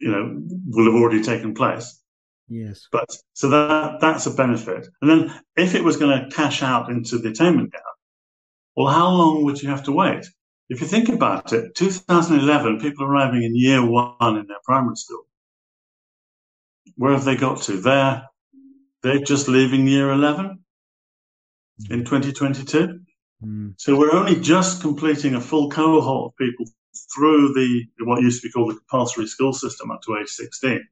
[0.00, 2.02] you know, will have already taken place.
[2.48, 2.88] Yes.
[2.92, 4.88] But so that that's a benefit.
[5.00, 7.82] And then if it was going to cash out into the attainment gap,
[8.76, 10.26] well, how long would you have to wait?
[10.74, 15.24] If you think about it, 2011, people arriving in year one in their primary school,
[16.96, 17.80] where have they got to?
[17.80, 18.24] They're,
[19.00, 20.58] they're just leaving year 11
[21.90, 22.98] in 2022.
[23.44, 23.74] Mm.
[23.78, 26.66] So we're only just completing a full cohort of people
[27.14, 30.84] through the what used to be called the compulsory school system up to age 16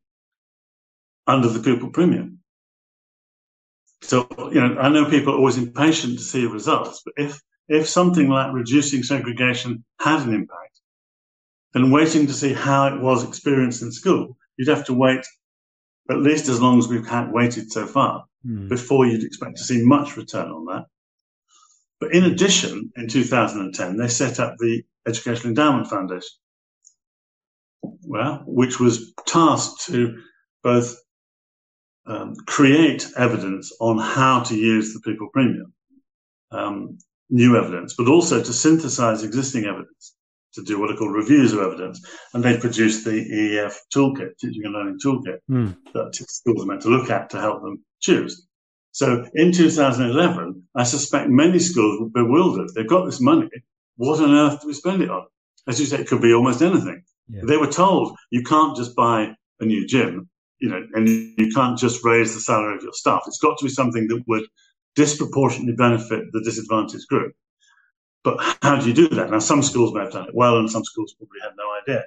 [1.26, 2.38] under the pupil premium.
[4.02, 7.40] So, you know, I know people are always impatient to see results, but if
[7.74, 10.80] if something like reducing segregation had an impact,
[11.72, 15.24] then waiting to see how it was experienced in school, you'd have to wait
[16.10, 18.68] at least as long as we've had waited so far mm.
[18.68, 20.86] before you'd expect to see much return on that.
[22.00, 26.30] But in addition, in 2010, they set up the Educational Endowment Foundation,
[28.02, 30.20] well, which was tasked to
[30.62, 30.96] both
[32.06, 35.72] um, create evidence on how to use the pupil premium,
[36.50, 36.98] um,
[37.32, 40.14] new evidence, but also to synthesize existing evidence
[40.54, 42.04] to do what are called reviews of evidence.
[42.34, 45.74] And they produced the EEF toolkit, teaching and learning toolkit, mm.
[45.94, 48.46] that schools are meant to look at to help them choose.
[48.92, 52.68] So in 2011, I suspect many schools were bewildered.
[52.74, 53.48] They've got this money.
[53.96, 55.24] What on earth do we spend it on?
[55.66, 57.02] As you say, it could be almost anything.
[57.28, 57.42] Yeah.
[57.46, 60.28] They were told you can't just buy a new gym,
[60.58, 63.22] you know, and you can't just raise the salary of your staff.
[63.26, 64.44] It's got to be something that would
[64.94, 67.34] disproportionately benefit the disadvantaged group.
[68.24, 69.30] But how do you do that?
[69.30, 72.04] Now, some schools may have done it well, and some schools probably had no idea.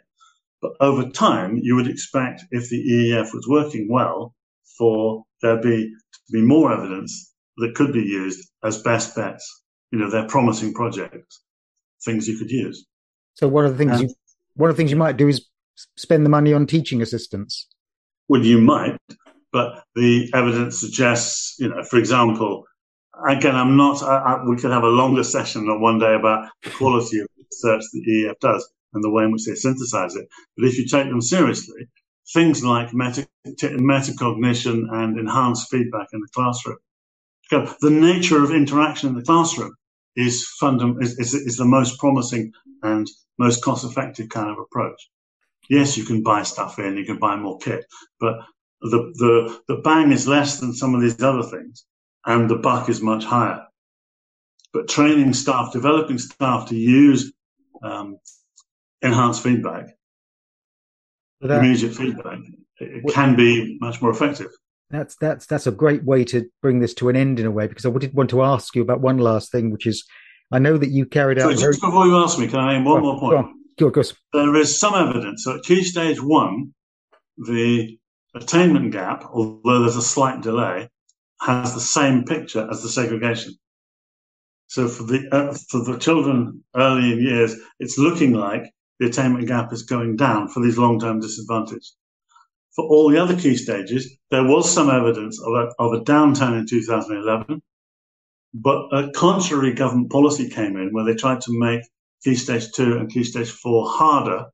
[0.61, 4.33] But over time, you would expect if the EEF was working well,
[4.77, 9.63] for there be to be more evidence that could be used as best bets.
[9.91, 11.41] You know, they're promising projects,
[12.03, 12.85] things you could use.
[13.35, 14.15] So one of the things and, you
[14.55, 15.45] one of the things you might do is
[15.97, 17.67] spend the money on teaching assistants.
[18.27, 18.97] Well, you might,
[19.51, 22.65] but the evidence suggests, you know, for example,
[23.27, 24.03] again, I'm not.
[24.03, 27.27] I, I, we could have a longer session on one day about the quality of
[27.37, 30.27] the research that EEF does and the way in which they synthesize it.
[30.57, 31.87] But if you take them seriously,
[32.33, 36.77] things like meta, metacognition and enhanced feedback in the classroom,
[37.51, 39.75] the nature of interaction in the classroom
[40.15, 42.51] is, fundam- is, is, is the most promising
[42.83, 43.07] and
[43.37, 45.09] most cost-effective kind of approach.
[45.69, 47.85] Yes, you can buy stuff in, you can buy more kit,
[48.19, 48.39] but
[48.81, 51.85] the, the, the bang is less than some of these other things
[52.25, 53.65] and the buck is much higher.
[54.73, 57.31] But training staff, developing staff to use
[57.81, 58.17] um,
[59.01, 59.95] enhanced feedback,
[61.41, 62.39] that, immediate feedback,
[62.79, 64.51] it can be much more effective.
[64.89, 67.67] That's that's that's a great way to bring this to an end in a way
[67.67, 70.05] because I did want to ask you about one last thing, which is
[70.51, 71.45] I know that you carried out.
[71.45, 71.91] So just very...
[71.91, 73.31] before you ask me, can I name one more point?
[73.31, 73.37] Go
[73.87, 73.91] on.
[73.91, 74.05] Go on.
[74.33, 76.73] There is some evidence that at key stage one,
[77.37, 77.97] the
[78.35, 80.89] attainment gap, although there's a slight delay,
[81.41, 83.55] has the same picture as the segregation.
[84.67, 89.47] So for the uh, for the children early in years, it's looking like the attainment
[89.47, 91.91] gap is going down for these long-term disadvantaged.
[92.75, 96.59] For all the other key stages, there was some evidence of a, of a downturn
[96.59, 97.61] in 2011,
[98.53, 101.81] but a contrary government policy came in where they tried to make
[102.23, 104.45] key stage two and key stage four harder.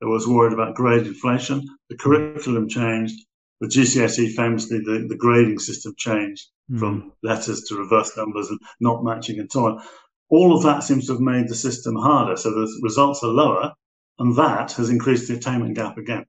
[0.00, 1.64] There was worried about grade inflation.
[1.90, 3.20] The curriculum changed
[3.60, 6.78] the GCSE famously, the, the grading system changed mm.
[6.78, 9.82] from letters to reverse numbers and not matching and so on.
[10.30, 12.36] All of that seems to have made the system harder.
[12.36, 13.72] So the results are lower,
[14.18, 16.24] and that has increased the attainment gap again.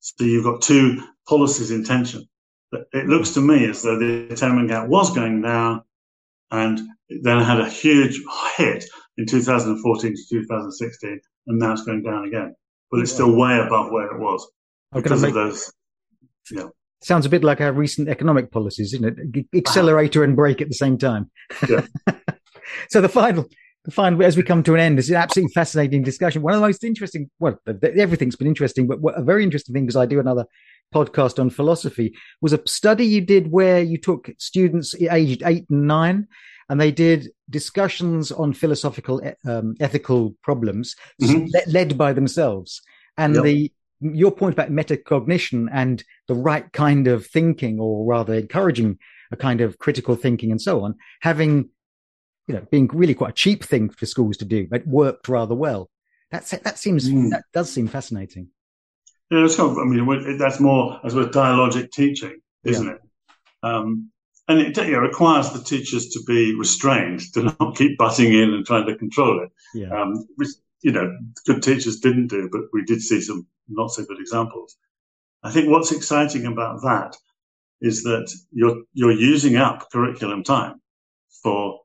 [0.00, 2.28] So you've got two policies in tension.
[2.92, 5.82] It looks to me as though the attainment gap was going down
[6.50, 6.80] and
[7.22, 8.20] then had a huge
[8.56, 8.84] hit
[9.18, 12.54] in 2014 to 2016, and now it's going down again.
[12.90, 14.48] But it's still way above where it was
[14.92, 15.72] because make, of those
[16.50, 16.68] yeah.
[17.02, 19.46] Sounds a bit like our recent economic policies, isn't it?
[19.56, 21.30] Accelerator and brake at the same time.
[21.68, 21.84] Yeah.
[22.90, 23.46] so the final,
[23.84, 26.42] the final, as we come to an end, is an absolutely fascinating discussion.
[26.42, 29.96] One of the most interesting, well, everything's been interesting, but a very interesting thing because
[29.96, 30.46] I do another
[30.94, 35.88] podcast on philosophy was a study you did where you took students aged eight and
[35.88, 36.28] nine
[36.68, 41.46] and they did discussions on philosophical um, ethical problems mm-hmm.
[41.66, 42.80] led by themselves
[43.16, 43.44] and yep.
[43.44, 43.72] the
[44.02, 48.98] your point about metacognition and the right kind of thinking, or rather encouraging
[49.30, 51.70] a kind of critical thinking and so on, having,
[52.46, 55.54] you know, being really quite a cheap thing for schools to do, but worked rather
[55.54, 55.88] well.
[56.30, 57.30] That's, that seems, mm.
[57.30, 58.48] that does seem fascinating.
[59.30, 62.92] Yeah, it's kind of, I mean, that's more, as with dialogic teaching, isn't yeah.
[62.92, 63.00] it?
[63.62, 64.10] Um,
[64.48, 68.66] and it, it, requires the teachers to be restrained, to not keep butting in and
[68.66, 69.50] trying to control it.
[69.74, 69.88] Yeah.
[69.88, 70.26] Um,
[70.82, 71.16] you know,
[71.46, 74.76] good teachers didn't do, but we did see some not so good examples.
[75.42, 77.16] I think what's exciting about that
[77.80, 80.80] is that you're you're using up curriculum time
[81.42, 81.80] for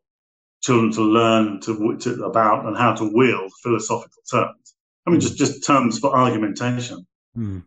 [0.62, 4.76] children to learn to, to, about and how to wield philosophical terms.
[5.06, 7.06] I mean, just just terms for argumentation,
[7.38, 7.64] mm.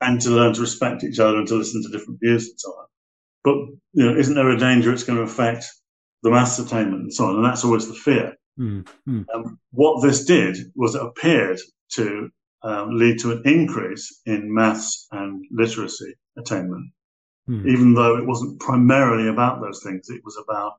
[0.00, 2.70] and to learn to respect each other and to listen to different views and so
[2.70, 2.86] on.
[3.44, 3.56] But
[3.92, 5.66] you know, isn't there a danger it's going to affect
[6.22, 7.36] the maths attainment and so on?
[7.36, 8.36] And that's always the fear.
[8.58, 8.88] Mm.
[9.08, 9.26] Mm.
[9.34, 11.58] Um, what this did was it appeared
[11.92, 12.30] to
[12.62, 16.90] um, lead to an increase in maths and literacy attainment,
[17.46, 17.68] hmm.
[17.68, 20.10] even though it wasn't primarily about those things.
[20.10, 20.72] It was about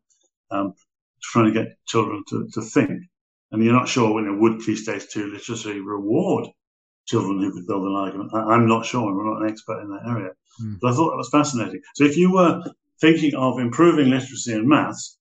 [0.52, 0.74] um,
[1.22, 3.04] trying to get children to, to think.
[3.52, 6.48] And you're not sure when you know, would Key Stage 2 literacy reward
[7.06, 8.34] children who could build an argument.
[8.34, 9.16] I, am not sure.
[9.16, 10.32] We're not an expert in that area.
[10.60, 10.74] Hmm.
[10.82, 11.82] But I thought that was fascinating.
[11.96, 12.64] So if you were
[13.00, 15.18] thinking of improving literacy and maths,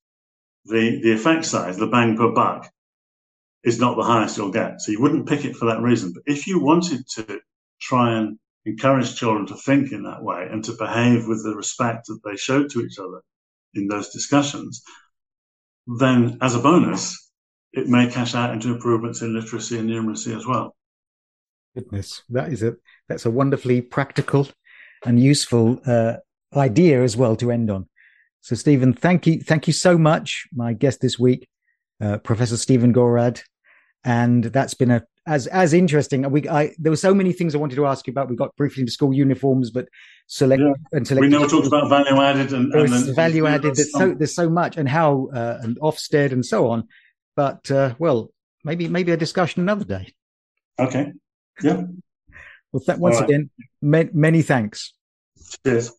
[0.67, 2.71] the, the effect size, the bang per buck,
[3.65, 4.81] is not the highest you'll get.
[4.81, 6.13] So you wouldn't pick it for that reason.
[6.13, 7.41] But if you wanted to
[7.81, 12.07] try and encourage children to think in that way and to behave with the respect
[12.07, 13.23] that they showed to each other
[13.75, 14.83] in those discussions,
[15.87, 17.31] then as a bonus,
[17.73, 20.75] it may cash out into improvements in literacy and numeracy as well.
[21.75, 22.77] Goodness, that is a
[23.09, 24.49] that's a wonderfully practical
[25.05, 26.15] and useful uh,
[26.57, 27.87] idea as well to end on.
[28.47, 30.47] So, Stephen, thank you, thank you so much.
[30.55, 31.49] My guest this week,
[32.01, 33.43] uh, Professor Stephen Gorard,
[34.05, 36.31] and that's been a as as interesting.
[36.31, 38.31] We I there were so many things I wanted to ask you about.
[38.31, 39.89] We got briefly into school uniforms, but
[40.29, 40.75] select yeah.
[40.93, 41.23] and select.
[41.23, 43.75] We never talked about value added and, and, and value added.
[43.75, 46.87] There's so there's so much and how uh, and Ofsted and so on.
[47.35, 48.31] But uh, well,
[48.63, 50.15] maybe maybe a discussion another day.
[50.79, 51.13] Okay.
[51.65, 51.83] Yeah.
[52.71, 53.29] well, th- once right.
[53.29, 53.51] again,
[53.83, 54.93] ma- many thanks.
[55.65, 55.91] Cheers.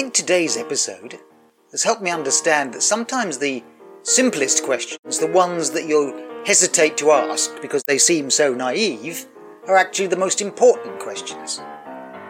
[0.00, 1.18] Think today's episode
[1.72, 3.62] has helped me understand that sometimes the
[4.02, 9.26] simplest questions, the ones that you'll hesitate to ask because they seem so naive,
[9.68, 11.60] are actually the most important questions.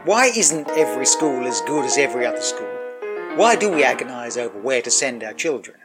[0.05, 2.67] Why isn't every school as good as every other school?
[3.37, 5.77] Why do we agonise over where to send our children?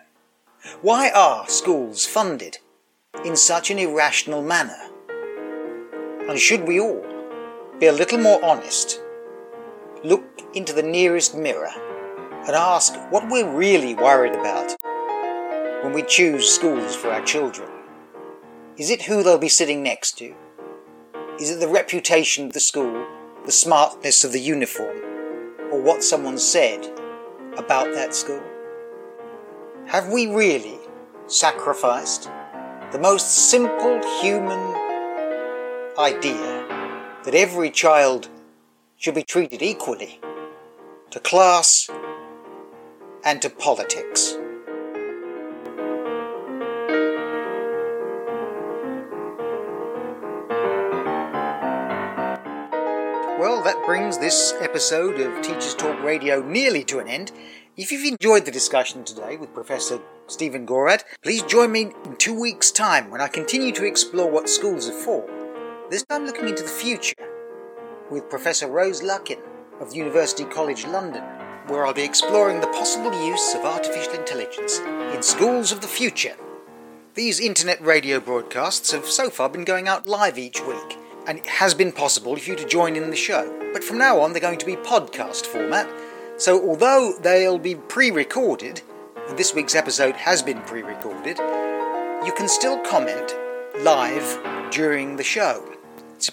[0.82, 2.58] Why are schools funded
[3.24, 4.90] in such an irrational manner?
[6.28, 7.06] And should we all
[7.80, 9.04] be a little more honest,
[10.04, 11.72] look into the nearest mirror,
[12.48, 14.76] and ask what we're really worried about
[15.84, 17.70] when we choose schools for our children?
[18.78, 20.34] Is it who they'll be sitting next to?
[21.40, 23.06] Is it the reputation of the school
[23.46, 24.98] the smartness of the uniform,
[25.72, 26.84] or what someone said
[27.58, 28.42] about that school?
[29.86, 30.80] Have we really
[31.28, 32.30] sacrificed
[32.92, 34.76] the most simple human
[36.00, 36.66] idea
[37.24, 38.30] that every child
[38.98, 40.20] should be treated equally
[41.16, 41.90] to class
[43.24, 44.34] and to politics?
[53.40, 57.32] Well, that brings this episode of Teachers Talk Radio nearly to an end.
[57.78, 62.38] If you've enjoyed the discussion today with Professor Stephen Gorard, please join me in two
[62.38, 65.26] weeks' time when I continue to explore what schools are for.
[65.90, 67.16] This time looking into the future
[68.12, 69.40] with Professor Rose Luckin
[69.80, 71.24] of University College London,
[71.68, 74.80] where I'll be exploring the possible use of artificial intelligence
[75.14, 76.36] in schools of the future.
[77.16, 80.98] These internet radio broadcasts have so far been going out live each week
[81.28, 83.52] and it has been possible for you to join in the show.
[83.74, 85.90] But from now on, they're going to be podcast format.
[86.38, 88.82] So although they'll be pre recorded,
[89.28, 91.38] and this week's episode has been pre recorded,
[92.26, 93.34] you can still comment
[93.80, 94.40] live
[94.72, 95.74] during the show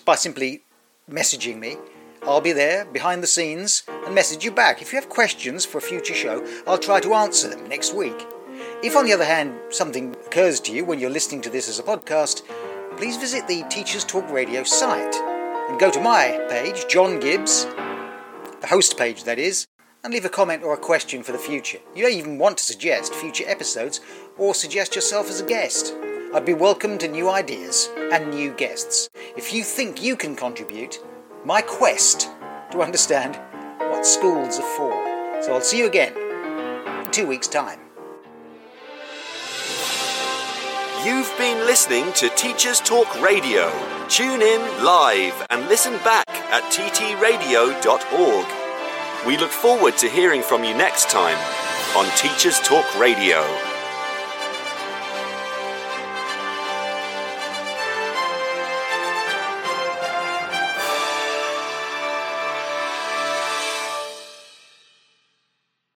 [0.04, 0.62] by simply
[1.10, 1.76] messaging me.
[2.24, 4.80] I'll be there behind the scenes and message you back.
[4.80, 8.26] If you have questions for a future show, I'll try to answer them next week.
[8.80, 11.80] If, on the other hand, something occurs to you when you're listening to this as
[11.80, 12.42] a podcast,
[12.96, 15.16] please visit the Teachers Talk Radio site
[15.68, 19.66] and go to my page, John Gibbs, the host page that is,
[20.04, 21.78] and leave a comment or a question for the future.
[21.96, 24.00] You may even want to suggest future episodes
[24.38, 25.92] or suggest yourself as a guest.
[26.32, 29.10] I'd be welcome to new ideas and new guests.
[29.36, 31.00] If you think you can contribute,
[31.44, 32.30] my quest
[32.70, 33.36] to understand
[33.78, 34.92] what schools are for.
[35.42, 36.16] So I'll see you again
[37.04, 37.80] in two weeks' time.
[41.04, 43.72] You've been listening to Teachers Talk Radio.
[44.08, 48.46] Tune in live and listen back at ttradio.org.
[49.26, 51.38] We look forward to hearing from you next time
[51.96, 53.71] on Teachers Talk Radio.